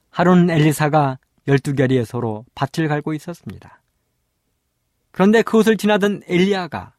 [0.09, 3.81] 하루는 엘리사가 열두 결의에 서로 밭을 갈고 있었습니다.
[5.11, 6.93] 그런데 그것을 지나던 엘리야가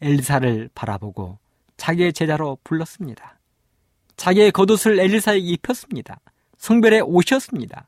[0.00, 1.38] 엘리사를 바라보고
[1.76, 3.38] 자기의 제자로 불렀습니다.
[4.16, 6.20] 자기의 겉옷을 엘리사에게 입혔습니다.
[6.56, 7.86] 성별에 오셨습니다.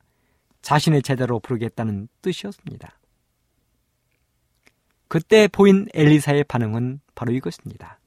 [0.62, 2.98] 자신의 제자로 부르겠다는 뜻이었습니다.
[5.08, 7.98] 그때 보인 엘리사의 반응은 바로 이것입니다.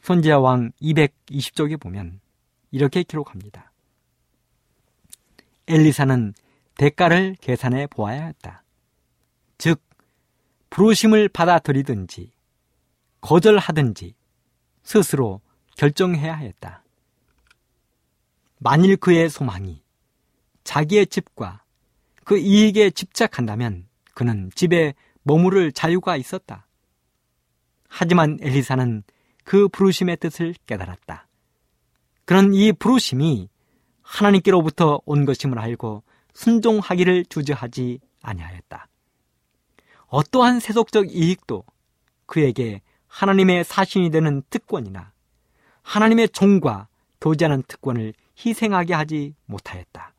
[0.00, 2.20] 선지자 왕 220쪽에 보면
[2.70, 3.70] 이렇게 기록합니다.
[5.68, 6.34] 엘리사는
[6.76, 8.62] 대가를 계산해 보아야 했다.
[9.58, 9.80] 즉,
[10.70, 12.32] 부르심을 받아들이든지
[13.20, 14.14] 거절하든지
[14.84, 15.40] 스스로
[15.76, 16.84] 결정해야 했다.
[18.58, 19.82] 만일 그의 소망이
[20.62, 21.62] 자기의 집과
[22.24, 26.66] 그 이익에 집착한다면 그는 집에 머무를 자유가 있었다.
[27.88, 29.02] 하지만 엘리사는
[29.44, 31.26] 그 부르심의 뜻을 깨달았다.
[32.24, 33.48] 그런 이 부르심이
[34.02, 38.88] 하나님께로부터 온 것임을 알고 순종하기를 주저하지 아니하였다.
[40.06, 41.64] 어떠한 세속적 이익도
[42.26, 42.80] 그에게
[43.14, 45.12] 하나님의 사신이 되는 특권이나
[45.82, 46.88] 하나님의 종과
[47.20, 48.12] 교제하는 특권을
[48.44, 50.12] 희생하게 하지 못하였다.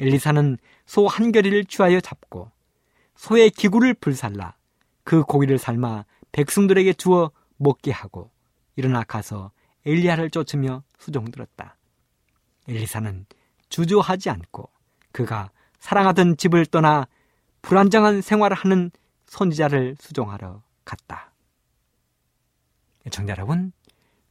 [0.00, 2.50] 엘리사는 소 한 결의를 취하여 잡고
[3.14, 4.56] 소의 기구를 불살라
[5.04, 8.30] 그 고기를 삶아 백성들에게 주어 먹게 하고
[8.74, 9.52] 일어나 가서
[9.86, 11.76] 엘리야를 쫓으며 수종들었다.
[12.66, 13.26] 엘리사는
[13.68, 14.68] 주저하지 않고
[15.12, 17.06] 그가 사랑하던 집을 떠나
[17.62, 18.90] 불안정한 생활을 하는
[19.26, 21.30] 선지자를 수종하러 갔다.
[23.10, 23.72] 청자 여러분,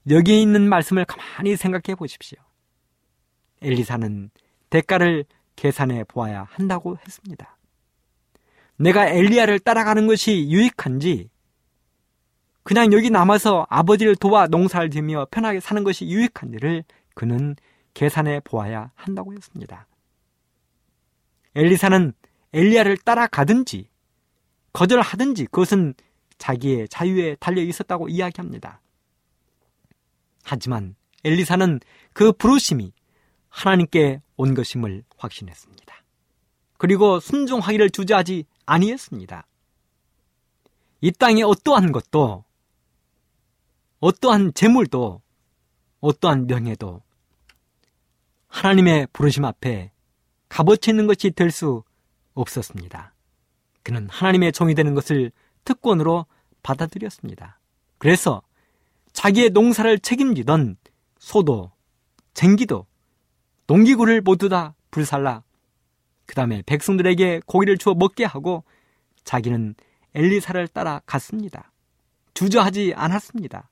[0.10, 2.40] 여기 있는 말씀을 가만히 생각해 보십시오.
[3.62, 4.30] 엘리사는
[4.70, 7.58] 대가를 계산해 보아야 한다고 했습니다.
[8.78, 11.30] 내가 엘리야를 따라가는 것이 유익한지,
[12.63, 16.84] 그냥 여기 남아서 아버지를 도와 농사를 지며 편하게 사는 것이 유익한지를
[17.16, 17.56] 그는
[17.94, 19.88] 계산해 보아야 한다고 했습니다.
[21.56, 22.13] 엘리사는
[22.54, 23.90] 엘리야를 따라가든지
[24.74, 25.96] 거절하든지 그것은
[26.38, 28.82] 자기의 자유에 달려 있었다고 이야기합니다.
[30.43, 31.80] 하지만 엘리사는
[32.13, 32.93] 그 부르심이
[33.50, 35.95] 하나님께 온 것임을 확신했습니다.
[36.78, 39.47] 그리고 순종하기를 주저하지 아니했습니다.
[41.02, 42.45] 이 땅의 어떠한 것도
[44.00, 45.21] 어떠한 재물도
[46.00, 47.02] 어떠한 명예도
[48.47, 49.91] 하나님의 부르심 앞에
[50.50, 51.84] 값어치 있는 것이 될 수
[52.34, 53.13] 없었습니다.
[53.84, 55.32] 그는 하나님의 종이 되는 것을
[55.67, 56.25] 특권으로
[56.63, 57.60] 받아들였습니다.
[57.97, 58.41] 그래서
[59.12, 60.77] 자기의 농사를 책임지던
[61.19, 61.71] 소도
[62.34, 62.86] 쟁기도
[63.67, 65.43] 농기구를 모두 다 불살라
[66.25, 68.63] 그 다음에 백성들에게 고기를 주어 먹게 하고
[69.25, 69.75] 자기는
[70.13, 71.71] 엘리사를 따라 갔습니다.
[72.34, 73.69] 주저하지 않았습니다.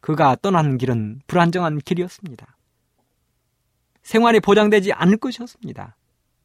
[0.00, 2.56] 그가 떠나는 길은 불안정한 길이었습니다.
[4.02, 5.96] 생활이 보장되지 않을 것이었습니다.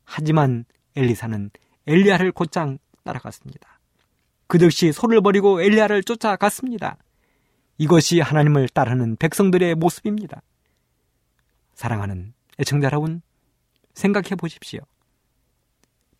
[0.04, 1.50] 하지만 엘리사는
[1.88, 3.77] 엘리야를 곧장 따라갔습니다.
[4.48, 6.98] 그 즉시 소를 버리고 엘리야를 쫓아갔습니다.
[7.78, 10.42] 이것이 하나님을 따르는 백성들의 모습입니다.
[11.76, 13.22] 사랑하는 애청자 여러분,
[13.94, 14.82] 생각해 보십시오.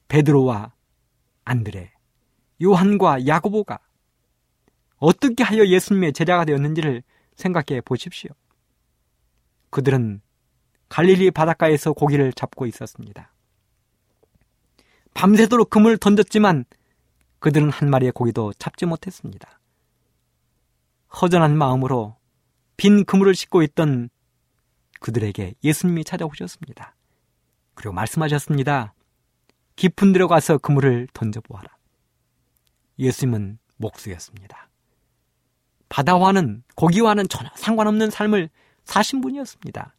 [0.08, 0.74] 베드로와
[1.46, 1.92] 안드레,
[2.62, 3.80] 요한과 야고보가
[4.98, 7.04] 어떻게 하여 예수님의 제자가 되었는지를
[7.36, 8.32] 생각해 보십시오.
[9.70, 10.22] 그들은
[10.90, 13.34] 갈릴리 바닷가에서 고기를 잡고 있었습니다.
[15.14, 16.66] 밤새도록 금을 던졌지만
[17.40, 19.60] 그들은 한 마리의 고기도 잡지 못했습니다.
[21.22, 22.16] 허전한 마음으로
[22.78, 24.10] 빈 그물을 싣고 있던
[25.00, 26.96] 그들에게 예수님이 찾아오셨습니다.
[27.76, 28.94] 그리고 말씀하셨습니다.
[29.76, 31.70] 깊은 데로 가서 그물을 던져보아라.
[33.00, 34.70] 예수님은 목수였습니다.
[35.90, 38.50] 바다와는 고기와는 전혀 상관없는 삶을
[38.84, 39.96] 사신 분이었습니다.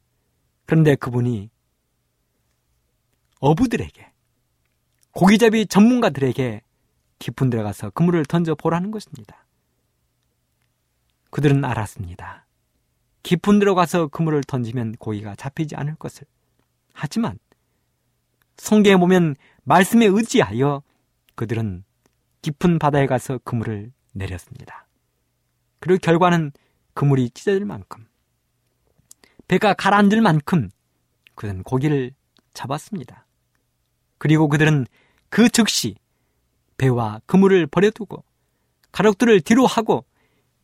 [0.66, 1.50] 그런데 그분이
[3.40, 4.12] 어부들에게
[5.12, 6.62] 고기잡이 전문가들에게
[7.18, 9.46] 깊은 데 가서 그물을 던져 보라는 것입니다.
[11.30, 12.46] 그들은 알았습니다.
[13.22, 16.26] 깊은 데로 가서 그물을 던지면 고기가 잡히지 않을 것을.
[16.94, 17.38] 하지만
[18.56, 20.82] 성경에 보면 말씀에 의지하여
[21.34, 21.84] 그들은
[22.42, 24.86] 깊은 바다에 가서 그물을 내렸습니다.
[25.80, 26.52] 그리고 결과는
[26.94, 28.06] 그물이 찢어질 만큼
[29.46, 30.70] 배가 가라앉을 만큼
[31.34, 32.12] 그들은 고기를
[32.52, 33.26] 잡았습니다.
[34.18, 34.86] 그리고 그들은
[35.28, 35.94] 그 즉시
[36.78, 38.24] 배와 그물을 버려두고
[38.92, 40.04] 가족들을 뒤로 하고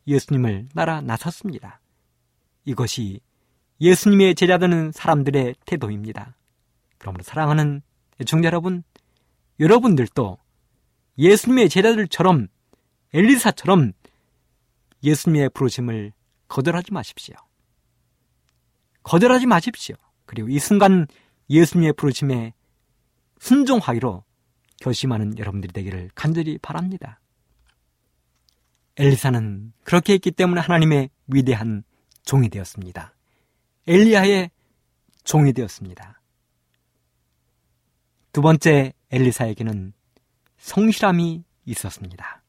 [0.07, 1.79] 예수님을 따라 나섰습니다.
[2.65, 3.19] 이것이
[3.79, 6.35] 예수님의 제자되는 사람들의 태도입니다.
[6.97, 7.81] 그러므로 사랑하는
[8.19, 8.83] 애청자 여러분,
[9.59, 10.37] 여러분들도
[11.17, 12.47] 예수님의 제자들처럼
[13.13, 13.93] 엘리사처럼
[15.03, 16.13] 예수님의 부르심을
[16.47, 17.35] 거절하지 마십시오.
[19.03, 19.95] 거절하지 마십시오.
[20.25, 21.07] 그리고 이 순간
[21.49, 22.53] 예수님의 부르심에
[23.39, 24.23] 순종하기로
[24.79, 27.19] 결심하는 여러분들이 되기를 간절히 바랍니다.
[28.97, 31.83] 엘리사는 그렇게 했기 때문에 하나님의 위대한
[32.23, 33.13] 종이 되었습니다.
[33.87, 34.51] 엘리야의
[35.23, 36.21] 종이 되었습니다.
[38.31, 39.93] 두 번째 엘리사에게는
[40.57, 42.41] 성실함이 있었습니다.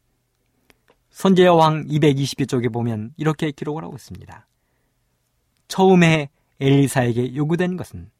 [1.10, 4.46] 선제여 왕 222쪽에 보면 이렇게 기록을 하고 있습니다.
[5.68, 6.28] 처음에
[6.60, 8.10] 엘리사에게 요구된 것은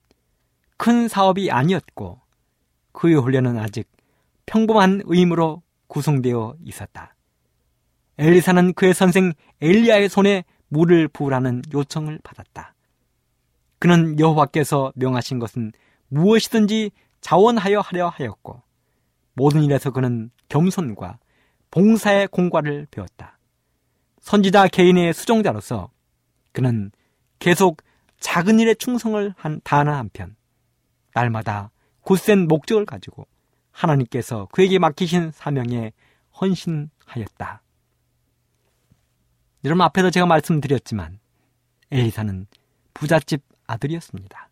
[0.76, 2.20] 큰 사업이 아니었고
[2.92, 3.88] 그의 훈련은 아직
[4.46, 7.14] 평범한 의무로 구성되어 있었다.
[8.18, 12.74] 엘리사는 그의 선생 엘리야의 손에 물을 부으라는 요청을 받았다.
[13.78, 15.72] 그는 여호와께서 명하신 것은
[16.08, 18.62] 무엇이든지 자원하여 하려 하였고
[19.34, 21.18] 모든 일에서 그는 겸손과
[21.70, 23.38] 봉사의 공과를 배웠다.
[24.20, 25.90] 선지자 개인의 수종자로서
[26.52, 26.90] 그는
[27.38, 27.82] 계속
[28.18, 30.36] 작은 일에 충성을 한 다하는 한편
[31.14, 33.26] 날마다 굳센 목적을 가지고
[33.76, 35.92] 하나님께서 그에게 맡기신 사명에
[36.40, 37.62] 헌신하였다.
[39.64, 41.18] 여러분 앞에서 제가 말씀드렸지만
[41.90, 42.46] 엘리사는
[42.94, 44.48] 부잣집 아들이었습니다.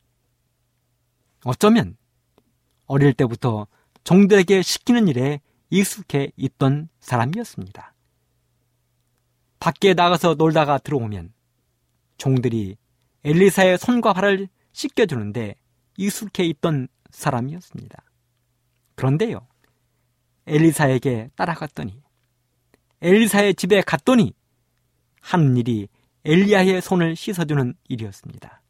[1.44, 1.96] 어쩌면
[2.86, 3.66] 어릴 때부터
[4.02, 7.94] 종들에게 시키는 일에 익숙해 있던 사람이었습니다.
[9.58, 11.32] 밖에 나가서 놀다가 들어오면
[12.18, 12.76] 종들이
[13.24, 15.54] 엘리사의 손과 발을 씻겨주는데
[15.96, 18.02] 익숙해 있던 사람이었습니다.
[18.94, 19.46] 그런데요,
[20.46, 22.02] 엘리사에게 따라갔더니,
[23.00, 24.34] 엘리사의 집에 갔더니,
[25.20, 25.88] 하는 일이
[26.24, 28.62] 엘리야의 손을 씻어주는 일이었습니다.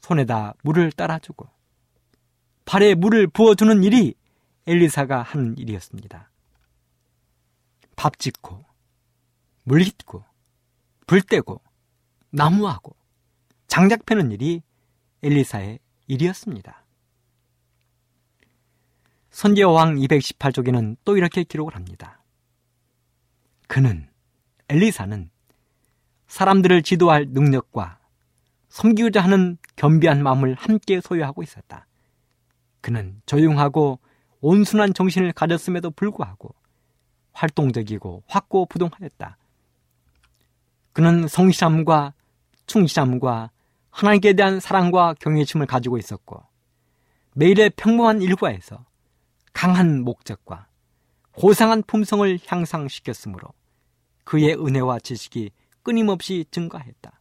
[0.00, 1.48] 손에다 물을 따라주고,
[2.64, 4.14] 발에 물을 부어주는 일이
[4.66, 6.30] 엘리사가 하는 일이었습니다.
[7.96, 8.64] 밥 짓고,
[9.64, 10.24] 물 깃고,
[11.06, 11.60] 불 떼고,
[12.30, 12.96] 나무하고,
[13.66, 14.62] 장작 패는 일이
[15.22, 16.85] 엘리사의 일이었습니다.
[19.36, 22.22] 선제왕 218쪽에는 또 이렇게 기록을 합니다.
[23.68, 24.08] 그는
[24.70, 25.28] 엘리사는
[26.26, 27.98] 사람들을 지도할 능력과
[28.70, 31.86] 섬기고자 하는 겸비한 마음을 함께 소유하고 있었다.
[32.80, 33.98] 그는 조용하고
[34.40, 36.54] 온순한 정신을 가졌음에도 불구하고
[37.34, 39.36] 활동적이고 확고부동하였다.
[40.94, 42.14] 그는 성실함과
[42.64, 43.50] 충실함과
[43.90, 46.42] 하나님께 대한 사랑과 경외심을 가지고 있었고
[47.34, 48.86] 매일의 평범한 일과에서
[49.56, 50.68] 강한 목적과
[51.32, 53.48] 고상한 품성을 향상시켰으므로
[54.24, 55.50] 그의 은혜와 지식이
[55.82, 57.18] 끊임없이 증가했다.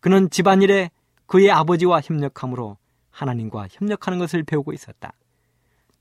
[0.00, 0.90] 그는 집안일에
[1.26, 2.78] 그의 아버지와 협력함으로
[3.10, 5.12] 하나님과 협력하는 것을 배우고 있었다.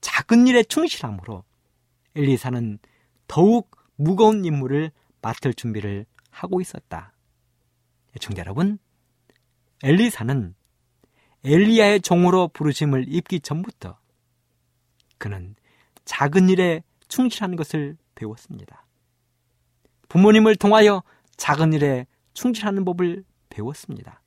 [0.02, 1.44] 작은 일에 충실함으로
[2.16, 2.80] 엘리사는
[3.28, 4.90] 더욱 무거운 임무를
[5.22, 7.14] 맡을 준비를 하고 있었다.
[8.20, 8.80] 청자 여러분,
[9.84, 10.56] 엘리사는
[11.44, 14.00] 엘리야의 종으로 부르심을 입기 전부터
[15.20, 15.56] 그는
[16.06, 18.86] 작은 일에 충실한 것을 배웠습니다.
[20.08, 21.04] 부모님을 통하여
[21.38, 24.22] 작은 일에 충실하는 법을 배웠습니다.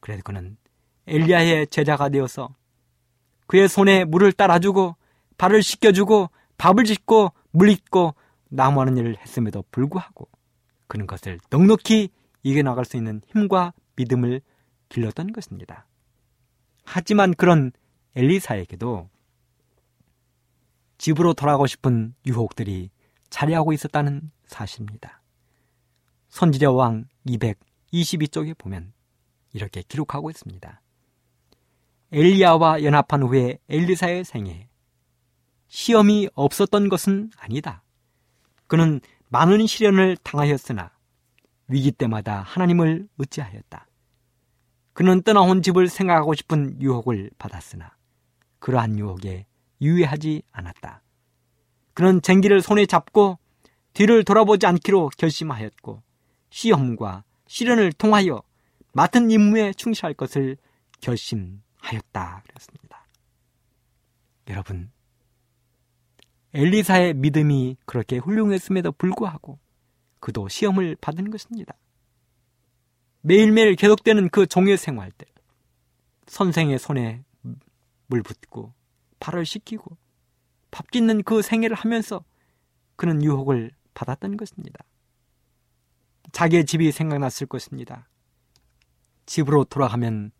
[0.00, 0.58] 그래서 그는
[1.06, 2.54] 엘리야의 제자가 되어서
[3.46, 4.96] 그의 손에 물을 따라주고
[5.38, 8.14] 발을 씻겨주고 밥을 짓고 물 잊고
[8.48, 10.28] 나무하는 일을 했음에도 불구하고
[10.86, 12.10] 그는 것을 넉넉히
[12.42, 14.40] 이겨나갈 수 있는 힘과 믿음을
[14.88, 15.86] 길렀던 것입니다.
[16.84, 17.72] 하지만 그런
[18.16, 19.08] 엘리사에게도
[21.00, 22.90] 집으로 돌아가고 싶은 유혹들이
[23.30, 25.22] 자리하고 있었다는 사실입니다.
[26.28, 28.92] 선지자 왕 222쪽에 보면
[29.54, 30.82] 이렇게 기록하고 있습니다.
[32.12, 34.68] 엘리야와 연합한 후에 엘리사의 생에
[35.68, 37.82] 시험이 없었던 것은 아니다.
[38.66, 40.92] 그는 많은 시련을 당하였으나
[41.68, 43.86] 위기 때마다 하나님을 의지하였다.
[44.92, 47.96] 그는 떠나온 집을 생각하고 싶은 유혹을 받았으나
[48.58, 49.46] 그러한 유혹에
[49.80, 51.02] 유의하지 않았다.
[51.94, 53.38] 그는 쟁기를 손에 잡고
[53.92, 56.02] 뒤를 돌아보지 않기로 결심하였고
[56.50, 58.42] 시험과 시련을 통하여
[58.92, 60.56] 맡은 임무에 충실할 것을
[61.00, 62.42] 결심하였다.
[62.46, 63.06] 그랬습니다.
[64.48, 64.90] 여러분,
[66.54, 69.58] 엘리사의 믿음이 그렇게 훌륭했음에도 불구하고
[70.18, 71.74] 그도 시험을 받은 것입니다.
[73.22, 75.26] 매일매일 계속되는 그 종의 생활 때
[76.26, 77.24] 선생의 손에
[78.06, 78.72] 물 붓고
[79.20, 79.96] 발을 씻기고
[80.70, 82.24] 밥 짓는 그 생애를 하면서
[82.96, 84.84] 그는 유혹을 받았던 것입니다.
[86.32, 88.08] 자기의 집이 생각났을 것입니다.
[89.26, 90.32] 집으로 돌아가면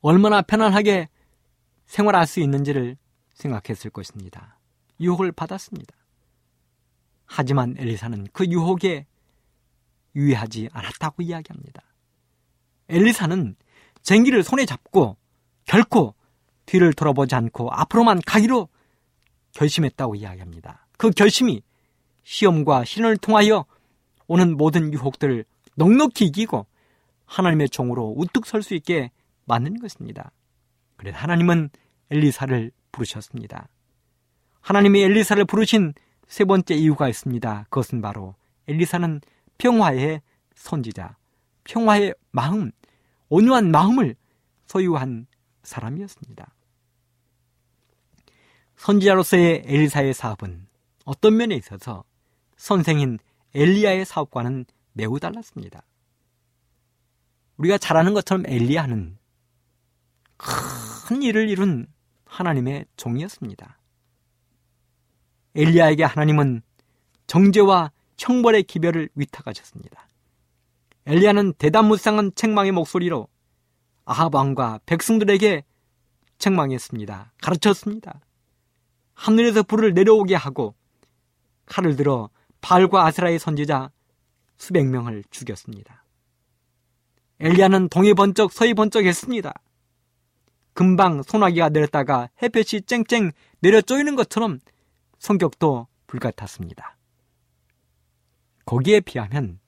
[0.00, 1.08] 얼마나 편안하게
[1.86, 2.96] 생활할 수 있는지를
[3.34, 4.58] 생각했을 것입니다.
[5.00, 5.94] 유혹을 받았습니다.
[7.26, 9.06] 하지만 엘리사는 그 유혹에
[10.14, 11.82] 유의하지 않았다고 이야기합니다.
[12.88, 13.56] 엘리사는
[14.02, 15.16] 쟁기를 손에 잡고
[15.64, 16.14] 결코
[16.66, 18.68] 뒤를 돌아보지 않고 앞으로만 가기로
[19.52, 20.86] 결심했다고 이야기합니다.
[20.98, 21.62] 그 결심이
[22.24, 23.64] 시험과 신을 통하여
[24.26, 25.44] 오는 모든 유혹들을
[25.76, 26.66] 넉넉히 이기고
[27.24, 29.10] 하나님의 종으로 우뚝 설 수 있게
[29.44, 30.32] 만든 것입니다.
[30.96, 31.70] 그래서 하나님은
[32.10, 33.68] 엘리사를 부르셨습니다.
[34.60, 35.94] 하나님이 엘리사를 부르신
[36.26, 37.66] 세 번째 이유가 있습니다.
[37.70, 38.34] 그것은 바로
[38.66, 39.20] 엘리사는
[39.58, 40.22] 평화의
[40.56, 41.16] 선지자,
[41.64, 42.72] 평화의 마음,
[43.28, 44.16] 온유한 마음을
[44.66, 45.26] 소유한
[45.62, 46.46] 사람이었습니다.
[48.86, 50.68] 선지자로서의 엘리사의 사업은
[51.04, 52.04] 어떤 면에 있어서
[52.56, 53.18] 선생인
[53.52, 55.82] 엘리야의 사업과는 매우 달랐습니다.
[57.56, 59.18] 우리가 잘 아는 것처럼 엘리야는
[60.36, 61.88] 큰 일을 이룬
[62.26, 63.80] 하나님의 종이었습니다.
[65.56, 66.62] 엘리야에게 하나님은
[67.26, 70.08] 정죄와 형벌의 기별을 위탁하셨습니다.
[71.06, 73.26] 엘리야는 대담무쌍한 책망의 목소리로
[74.04, 75.64] 아합 왕과 백성들에게
[76.38, 77.32] 책망했습니다.
[77.42, 78.20] 가르쳤습니다.
[79.16, 80.74] 하늘에서 불을 내려오게 하고
[81.64, 83.90] 칼을 들어 발과 아스라의 선지자
[84.56, 86.04] 수백 명을 죽였습니다.
[87.40, 89.52] 엘리야는 동해 번쩍 서해 번쩍 했습니다.
[90.72, 94.60] 금방 소나기가 내렸다가 햇볕이 쨍쨍 내려 쪼이는 것처럼
[95.18, 96.96] 성격도 불같았습니다.
[98.64, 99.58] 거기에 비하면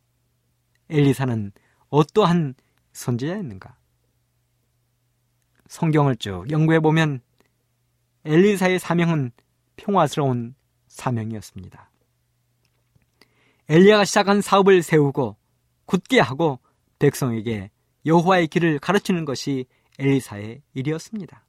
[0.91, 1.53] 엘리사는
[1.89, 2.55] 어떠한
[2.93, 3.77] 선지자였는가?
[5.69, 7.21] 성경을 쭉 연구해 보면
[8.29, 9.33] 엘리사의 사명은
[9.77, 10.55] 평화스러운
[10.87, 11.91] 사명이었습니다.
[13.71, 15.37] 엘리야가 시작한 사업을 세우고
[15.87, 16.59] 굳게 하고
[16.99, 17.71] 백성에게
[18.05, 19.65] 여호와의 길을 가르치는 것이
[19.99, 21.43] 엘리사의 일이었습니다.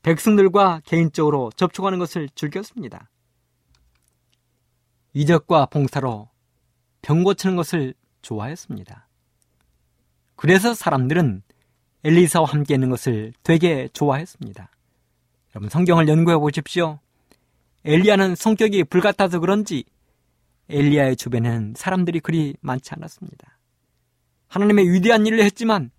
[0.00, 3.10] 백성들과 개인적으로 접촉하는 것을 즐겼습니다.
[5.12, 6.30] 이적과 봉사로
[7.02, 7.92] 병 고치는 것을
[8.22, 9.06] 좋아했습니다.
[10.34, 11.42] 그래서 사람들은
[12.04, 14.70] 엘리사와 함께 있는 것을 되게 좋아했습니다.
[15.54, 16.98] 여러분 성경을 연구해 보십시오.
[17.84, 19.84] 엘리야는 성격이 불같아서 그런지
[20.68, 23.58] 엘리야의 주변에는 사람들이 그리 많지 않았습니다.
[24.48, 25.90] 하나님의 위대한 일을 했지만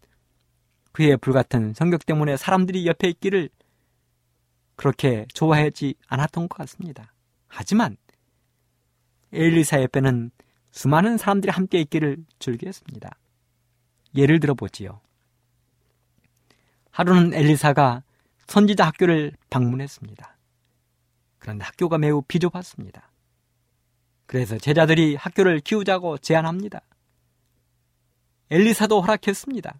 [0.91, 3.49] 그의 불같은 성격 때문에 사람들이 옆에 있기를
[4.75, 7.13] 그렇게 좋아하지 않았던 것 같습니다.
[7.47, 7.97] 하지만
[9.31, 10.31] 엘리사 옆에는
[10.71, 13.17] 수많은 사람들이 함께 있기를 즐겼습니다.
[14.15, 15.01] 예를 들어 보지요.
[16.91, 18.03] 하루는 엘리사가
[18.47, 20.37] 선지자 학교를 방문했습니다.
[21.39, 23.11] 그런데 학교가 매우 비좁았습니다.
[24.25, 26.81] 그래서 제자들이 학교를 키우자고 제안합니다.
[28.49, 29.79] 엘리사도 허락했습니다.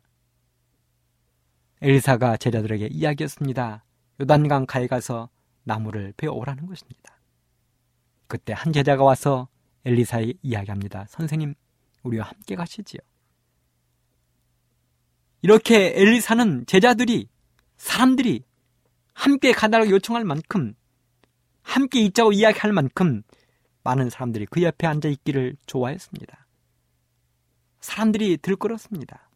[1.82, 3.84] 엘리사가 제자들에게 이야기했습니다.
[4.22, 5.30] 요단강 가에 가서
[5.64, 7.20] 나무를 베어 오라는 것입니다.
[8.28, 9.48] 그때 한 제자가 와서
[9.86, 11.06] 엘리사에 이야기합니다.
[11.10, 11.56] 선생님,
[12.04, 13.00] 우리와 함께 가시지요.
[15.42, 17.28] 이렇게 엘리사는 제자들이,
[17.78, 18.44] 사람들이
[19.14, 20.74] 함께 가달라고 요청할 만큼,
[21.62, 23.24] 함께 있자고 이야기할 만큼
[23.84, 26.48] 많은 사람들이 그 옆에 앉아 있기를 좋아했습니다.
[27.80, 29.30] 사람들이 들끓었습니다.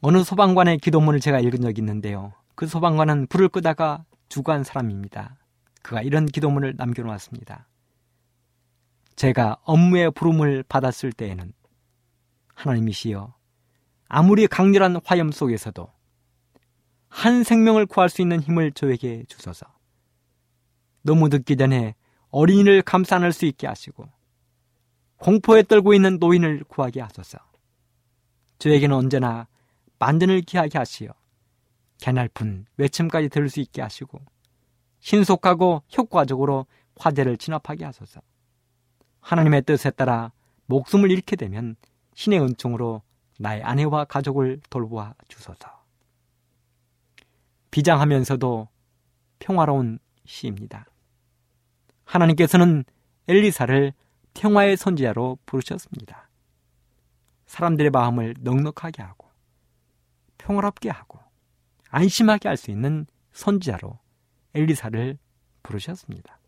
[0.00, 2.34] 어느 소방관의 기도문을 제가 읽은 적이 있는데요.
[2.54, 5.36] 그 소방관은 불을 끄다가 죽어간 사람입니다.
[5.82, 7.66] 그가 이런 기도문을 남겨놓았습니다.
[9.16, 11.52] 제가 업무의 부름을 받았을 때에는
[12.54, 13.34] 하나님이시여
[14.08, 15.93] 아무리 강렬한 화염 속에서도
[17.14, 19.66] 한 생명을 구할 수 있는 힘을 저에게 주소서.
[21.02, 21.94] 너무 늦기 전에
[22.30, 24.08] 어린이를 감싸 안을 수 있게 하시고
[25.18, 27.38] 공포에 떨고 있는 노인을 구하게 하소서.
[28.58, 29.46] 저에게는 언제나
[30.00, 31.14] 만전을 기하게 하시어
[31.98, 34.20] 개날픈 외침까지 들을 수 있게 하시고
[34.98, 38.22] 신속하고 효과적으로 화재를 진압하게 하소서.
[39.20, 40.32] 하나님의 뜻에 따라
[40.66, 41.76] 목숨을 잃게 되면
[42.16, 43.02] 신의 은총으로
[43.38, 45.73] 나의 아내와 가족을 돌보아 주소서.
[47.74, 48.68] 비장하면서도
[49.40, 50.86] 평화로운 시입니다.
[52.04, 52.84] 하나님께서는
[53.26, 53.92] 엘리사를
[54.32, 56.30] 평화의 선지자로 부르셨습니다.
[57.46, 59.28] 사람들의 마음을 넉넉하게 하고
[60.38, 61.18] 평화롭게 하고
[61.88, 63.98] 안심하게 할 수 있는 선지자로
[64.54, 65.18] 엘리사를
[65.64, 66.38] 부르셨습니다.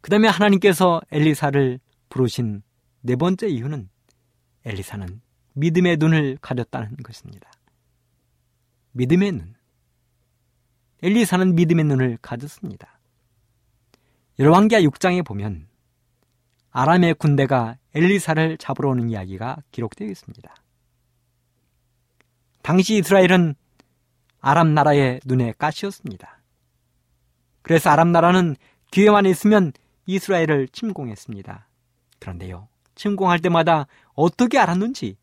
[0.00, 2.64] 그 다음에 하나님께서 엘리사를 부르신
[3.02, 3.88] 네 번째 이유는
[4.64, 5.20] 엘리사는
[5.52, 7.52] 믿음의 눈을 가졌다는 것입니다.
[8.90, 9.59] 믿음의 눈.
[11.02, 12.98] 엘리사는 믿음의 눈을 가졌습니다.
[14.38, 15.66] 열왕기하 6장에 보면
[16.70, 20.54] 아람의 군대가 엘리사를 잡으러 오는 이야기가 기록되어 있습니다.
[22.62, 23.54] 당시 이스라엘은
[24.40, 26.40] 아람 나라의 눈에 가시였습니다.
[27.62, 28.56] 그래서 아람 나라는
[28.90, 29.72] 기회만 있으면
[30.06, 31.66] 이스라엘을 침공했습니다.
[32.18, 35.16] 그런데요, 침공할 때마다 어떻게 알았는지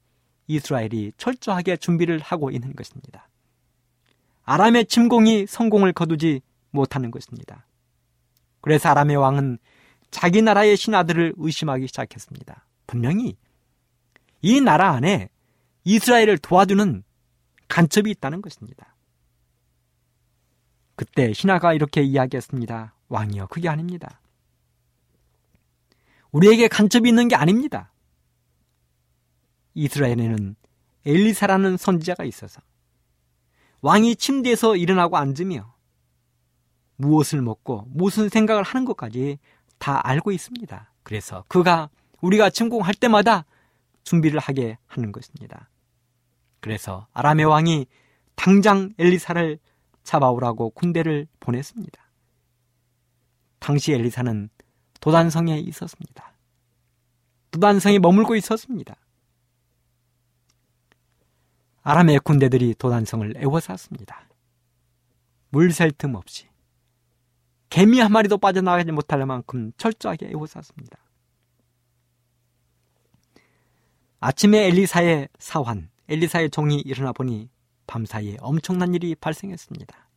[0.48, 3.27] 이스라엘이 철저하게 준비를 하고 있는 것입니다.
[4.48, 6.40] 아람의 침공이 성공을 거두지
[6.72, 7.68] 못하는 것입니다.
[8.62, 9.58] 그래서 아람의 왕은
[10.10, 12.66] 자기 나라의 신하들을 의심하기 시작했습니다.
[12.88, 13.36] 분명히
[14.42, 15.30] 이 나라 안에
[15.84, 17.04] 이스라엘을 도와주는
[17.68, 18.96] 간첩이 있다는 것입니다.
[20.96, 22.96] 그때 신하가 이렇게 이야기했습니다.
[23.10, 24.22] 왕이여, 그게 아닙니다.
[26.32, 27.92] 우리에게 간첩이 있는 게 아닙니다.
[29.74, 30.56] 이스라엘에는
[31.06, 32.62] 엘리사라는 선지자가 있어서
[33.82, 35.76] 왕이 침대에서 일어나고 앉으며
[36.96, 39.38] 무엇을 먹고 무슨 생각을 하는 것까지
[39.78, 40.92] 다 알고 있습니다.
[41.04, 41.90] 그래서 그가
[42.22, 43.46] 우리가 침공할 때마다
[44.04, 45.70] 준비를 하게 하는 것입니다.
[46.60, 47.86] 그래서 아람의 왕이
[48.36, 49.60] 당장 엘리사를
[50.04, 52.02] 잡아오라고 군대를 보냈습니다.
[53.60, 54.50] 당시 엘리사는
[55.02, 56.34] 도단성에 있었습니다.
[57.52, 58.96] 도단성에 머물고 있었습니다.
[61.88, 64.28] 아람의 군대들이 도단성을 애워쌌습니다.
[65.52, 66.46] 물샐 틈 없이
[67.70, 70.98] 개미 한 마리도 빠져나가지 못할 만큼 철저하게 애워쌌습니다.
[74.20, 77.50] 아침에 엘리사의 사환, 엘리사의 종이 일어나 보니
[77.88, 80.10] 밤사이에 엄청난 일이 발생했습니다.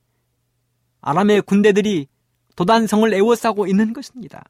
[1.03, 2.09] 아람의 군대들이
[2.57, 4.43] 도단성을 에워싸고 있는 것입니다.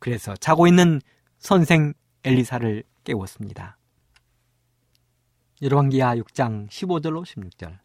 [0.00, 1.00] 그래서 자고 있는
[1.38, 3.78] 선생 엘리사를 깨웠습니다.
[5.64, 7.78] 열왕기하 6장 15절로 16절.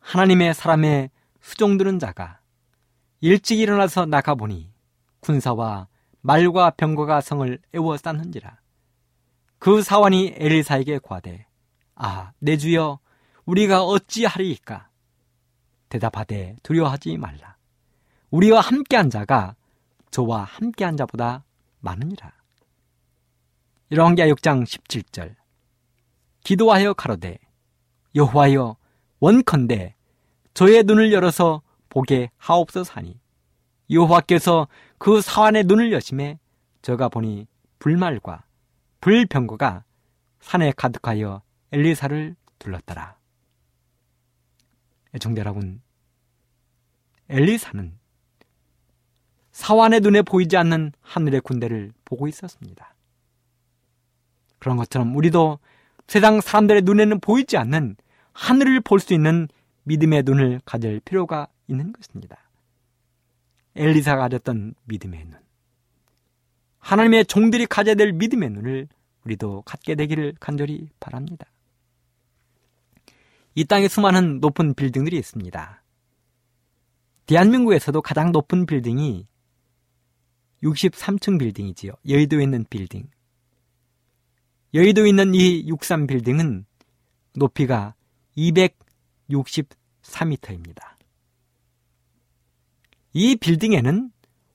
[0.00, 1.10] 하나님의 사람의
[1.40, 2.40] 수종들은 자가
[3.22, 4.70] 일찍 일어나서 나가보니
[5.20, 5.88] 군사와
[6.20, 8.58] 말과 병거가 성을 에워쌌는지라.
[9.58, 11.46] 그 사원이 엘리사에게 과대
[11.94, 12.98] 아 내 주여
[13.46, 14.90] 우리가 어찌하리이까?
[15.88, 17.56] 대답하되 두려워하지 말라.
[18.30, 19.56] 우리와 함께한 자가
[20.10, 21.44] 저와 함께한 자보다
[21.80, 22.30] 많으니라.
[23.90, 25.34] 열왕기하 6장 17절
[26.44, 27.38] 기도하여 가로되
[28.14, 28.76] 여호와여
[29.20, 29.94] 원컨대
[30.54, 33.20] 저의 눈을 열어서 보게 하옵소서 하니
[33.90, 34.68] 여호와께서
[34.98, 36.38] 그 사환의 눈을 여심해
[36.82, 37.46] 저가 보니
[37.78, 38.44] 불말과
[39.00, 39.84] 불병거가
[40.40, 43.16] 산에 가득하여 엘리사를 둘렀더라.
[45.14, 45.80] 애청자 여러분,
[47.28, 47.98] 엘리사는
[49.52, 52.94] 사환의 눈에 보이지 않는 하늘의 군대를 보고 있었습니다.
[54.58, 55.58] 그런 것처럼 우리도
[56.08, 57.96] 세상 사람들의 눈에는 보이지 않는
[58.32, 59.46] 하늘을 볼 수 있는
[59.84, 62.38] 믿음의 눈을 가질 필요가 있는 것입니다.
[63.76, 65.38] 엘리사가 가졌던 믿음의 눈.
[66.78, 68.88] 하나님의 종들이 가져야 될 믿음의 눈을
[69.24, 71.46] 우리도 갖게 되기를 간절히 바랍니다.
[73.54, 75.82] 이 땅에 수많은 높은 빌딩들이 있습니다.
[77.26, 79.26] 대한민국에서도 가장 높은 빌딩이
[80.62, 81.92] 63층 빌딩이지요.
[82.08, 83.08] 여의도에 있는 빌딩.
[84.74, 86.66] 여의도에 있는 이 63 빌딩은
[87.34, 87.94] 높이가
[88.36, 90.82] 264m입니다.
[93.14, 94.12] 이 빌딩에는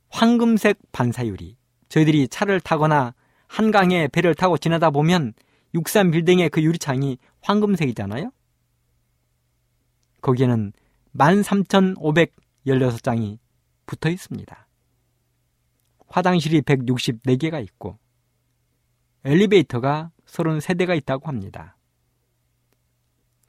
[0.10, 1.58] 황금색 반사유리,
[1.90, 3.16] 저희들이 차를 타거나
[3.48, 5.34] 한강에 배를 타고 지나다 보면
[5.74, 8.32] 63 빌딩의 그 유리창이 황금색이잖아요?
[10.22, 10.74] 거기에는
[11.18, 13.40] 13,516장이
[13.88, 14.68] 붙어 있습니다.
[16.08, 17.98] 화장실이 164개가 있고
[19.26, 21.78] 엘리베이터가 33대가 있다고 합니다.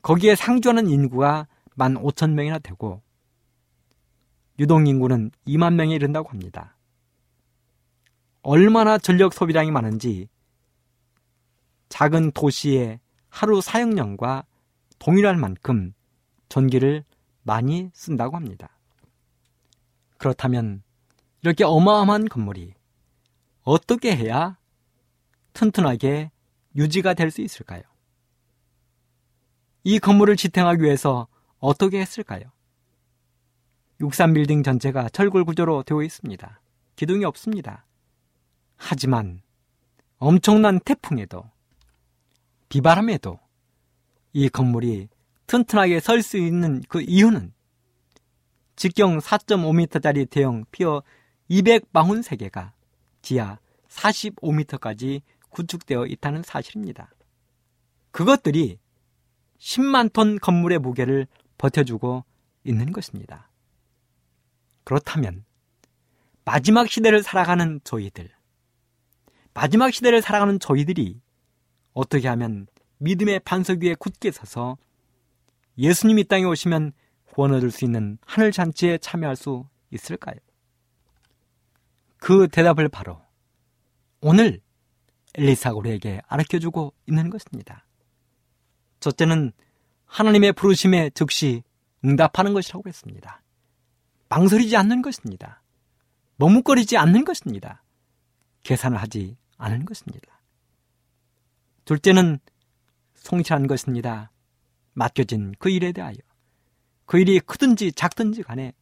[0.02, 1.46] 거기에 상주하는 인구가
[1.76, 3.02] 15,000명이나 되고
[4.58, 6.76] 유동 인구는 2만 명에 이른다고 합니다.
[8.42, 10.28] 얼마나 전력 소비량이 많은지
[11.88, 14.44] 작은 도시의 하루 사용량과
[14.98, 15.92] 동일할 만큼
[16.48, 17.04] 전기를
[17.42, 18.78] 많이 쓴다고 합니다.
[20.18, 20.82] 그렇다면
[21.42, 22.74] 이렇게 어마어마한 건물이
[23.62, 24.56] 어떻게 해야
[25.54, 26.30] 튼튼하게
[26.76, 27.82] 유지가 될 수 있을까요?
[29.84, 31.26] 이 건물을 지탱하기 위해서
[31.58, 32.44] 어떻게 했을까요?
[34.00, 36.60] 63빌딩 전체가 철골 구조로 되어 있습니다.
[36.96, 37.86] 기둥이 없습니다.
[38.76, 39.40] 하지만
[40.18, 41.44] 엄청난 태풍에도
[42.68, 43.38] 비바람에도
[44.32, 45.08] 이 건물이
[45.46, 47.52] 튼튼하게 설 수 있는 그 이유는
[48.76, 51.02] 직경 4.5m짜리 대형 피어
[51.50, 52.72] 243개가
[53.22, 55.22] 지하 45m까지
[55.54, 57.10] 구축되어 있다는 사실입니다.
[58.10, 58.78] 그것들이
[59.58, 61.26] 10만 톤 건물의 무게를
[61.56, 62.24] 버텨주고
[62.64, 63.50] 있는 것입니다.
[64.84, 65.44] 그렇다면
[66.44, 68.28] 마지막 시대를 살아가는 저희들,
[69.54, 71.20] 마지막 시대를 살아가는 저희들이
[71.94, 72.66] 어떻게 하면
[72.98, 74.76] 믿음의 반석 위에 굳게 서서
[75.78, 76.92] 예수님 이 땅에 오시면
[77.24, 80.36] 구원 얻을 수 있는 하늘 잔치에 참여할 수 있을까요?
[82.16, 83.20] 그 대답을 바로
[84.20, 84.60] 오늘
[85.34, 87.86] 엘리사가 우리에게 알려주고 있는 것입니다.
[89.00, 89.52] 첫째는
[90.06, 91.62] 하나님의 부르심에 즉시
[92.04, 93.42] 응답하는 것이라고 했습니다.
[94.28, 95.62] 망설이지 않는 것입니다.
[96.36, 97.82] 머뭇거리지 않는 것입니다.
[98.62, 100.40] 계산을 하지 않은 것입니다.
[101.84, 102.38] 둘째는
[103.14, 104.30] 성실한 것입니다.
[104.94, 106.16] 맡겨진 그 일에 대하여
[107.06, 108.72] 그 일이 크든지 작든지 간에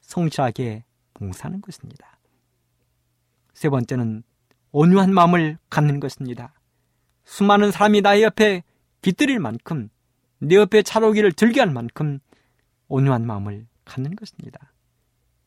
[0.00, 0.84] 성실하게
[1.14, 2.18] 봉사하는 것입니다.
[3.54, 4.22] 세 번째는
[4.72, 6.52] 온유한 마음을 갖는 것입니다.
[7.24, 8.62] 수많은 사람이 나의 옆에
[9.02, 9.88] 깃들일 만큼
[10.38, 12.18] 내 옆에 차로기를 들게 할 만큼
[12.88, 14.72] 온유한 마음을 갖는 것입니다.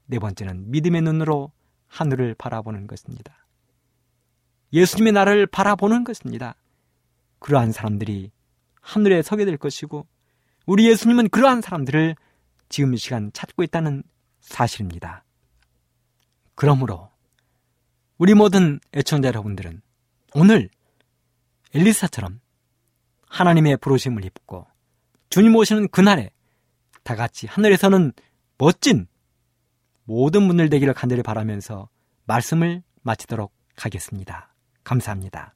[0.05, 1.51] 네 번째는 믿음의 눈으로
[1.87, 3.45] 하늘을 바라보는 것입니다.
[4.73, 6.55] 예수님의 나라를 바라보는 것입니다.
[7.39, 8.31] 그러한 사람들이
[8.81, 10.07] 하늘에 서게 될 것이고
[10.65, 12.15] 우리 예수님은 그러한 사람들을
[12.69, 14.03] 지금 이 시간 찾고 있다는
[14.41, 15.23] 사실입니다.
[16.55, 17.08] 그러므로
[18.19, 19.81] 우리 모든 애청자 여러분들은
[20.33, 20.69] 오늘
[21.73, 22.41] 엘리사처럼
[23.27, 24.67] 하나님의 부르심을 입고
[25.29, 26.29] 주님 오시는 그날에
[27.03, 28.11] 다 같이 하늘에서는
[28.57, 29.07] 멋진
[30.03, 31.87] 모든 분들 되기를 간절히 바라면서
[32.25, 34.53] 말씀을 마치도록 하겠습니다.
[34.83, 35.55] 감사합니다.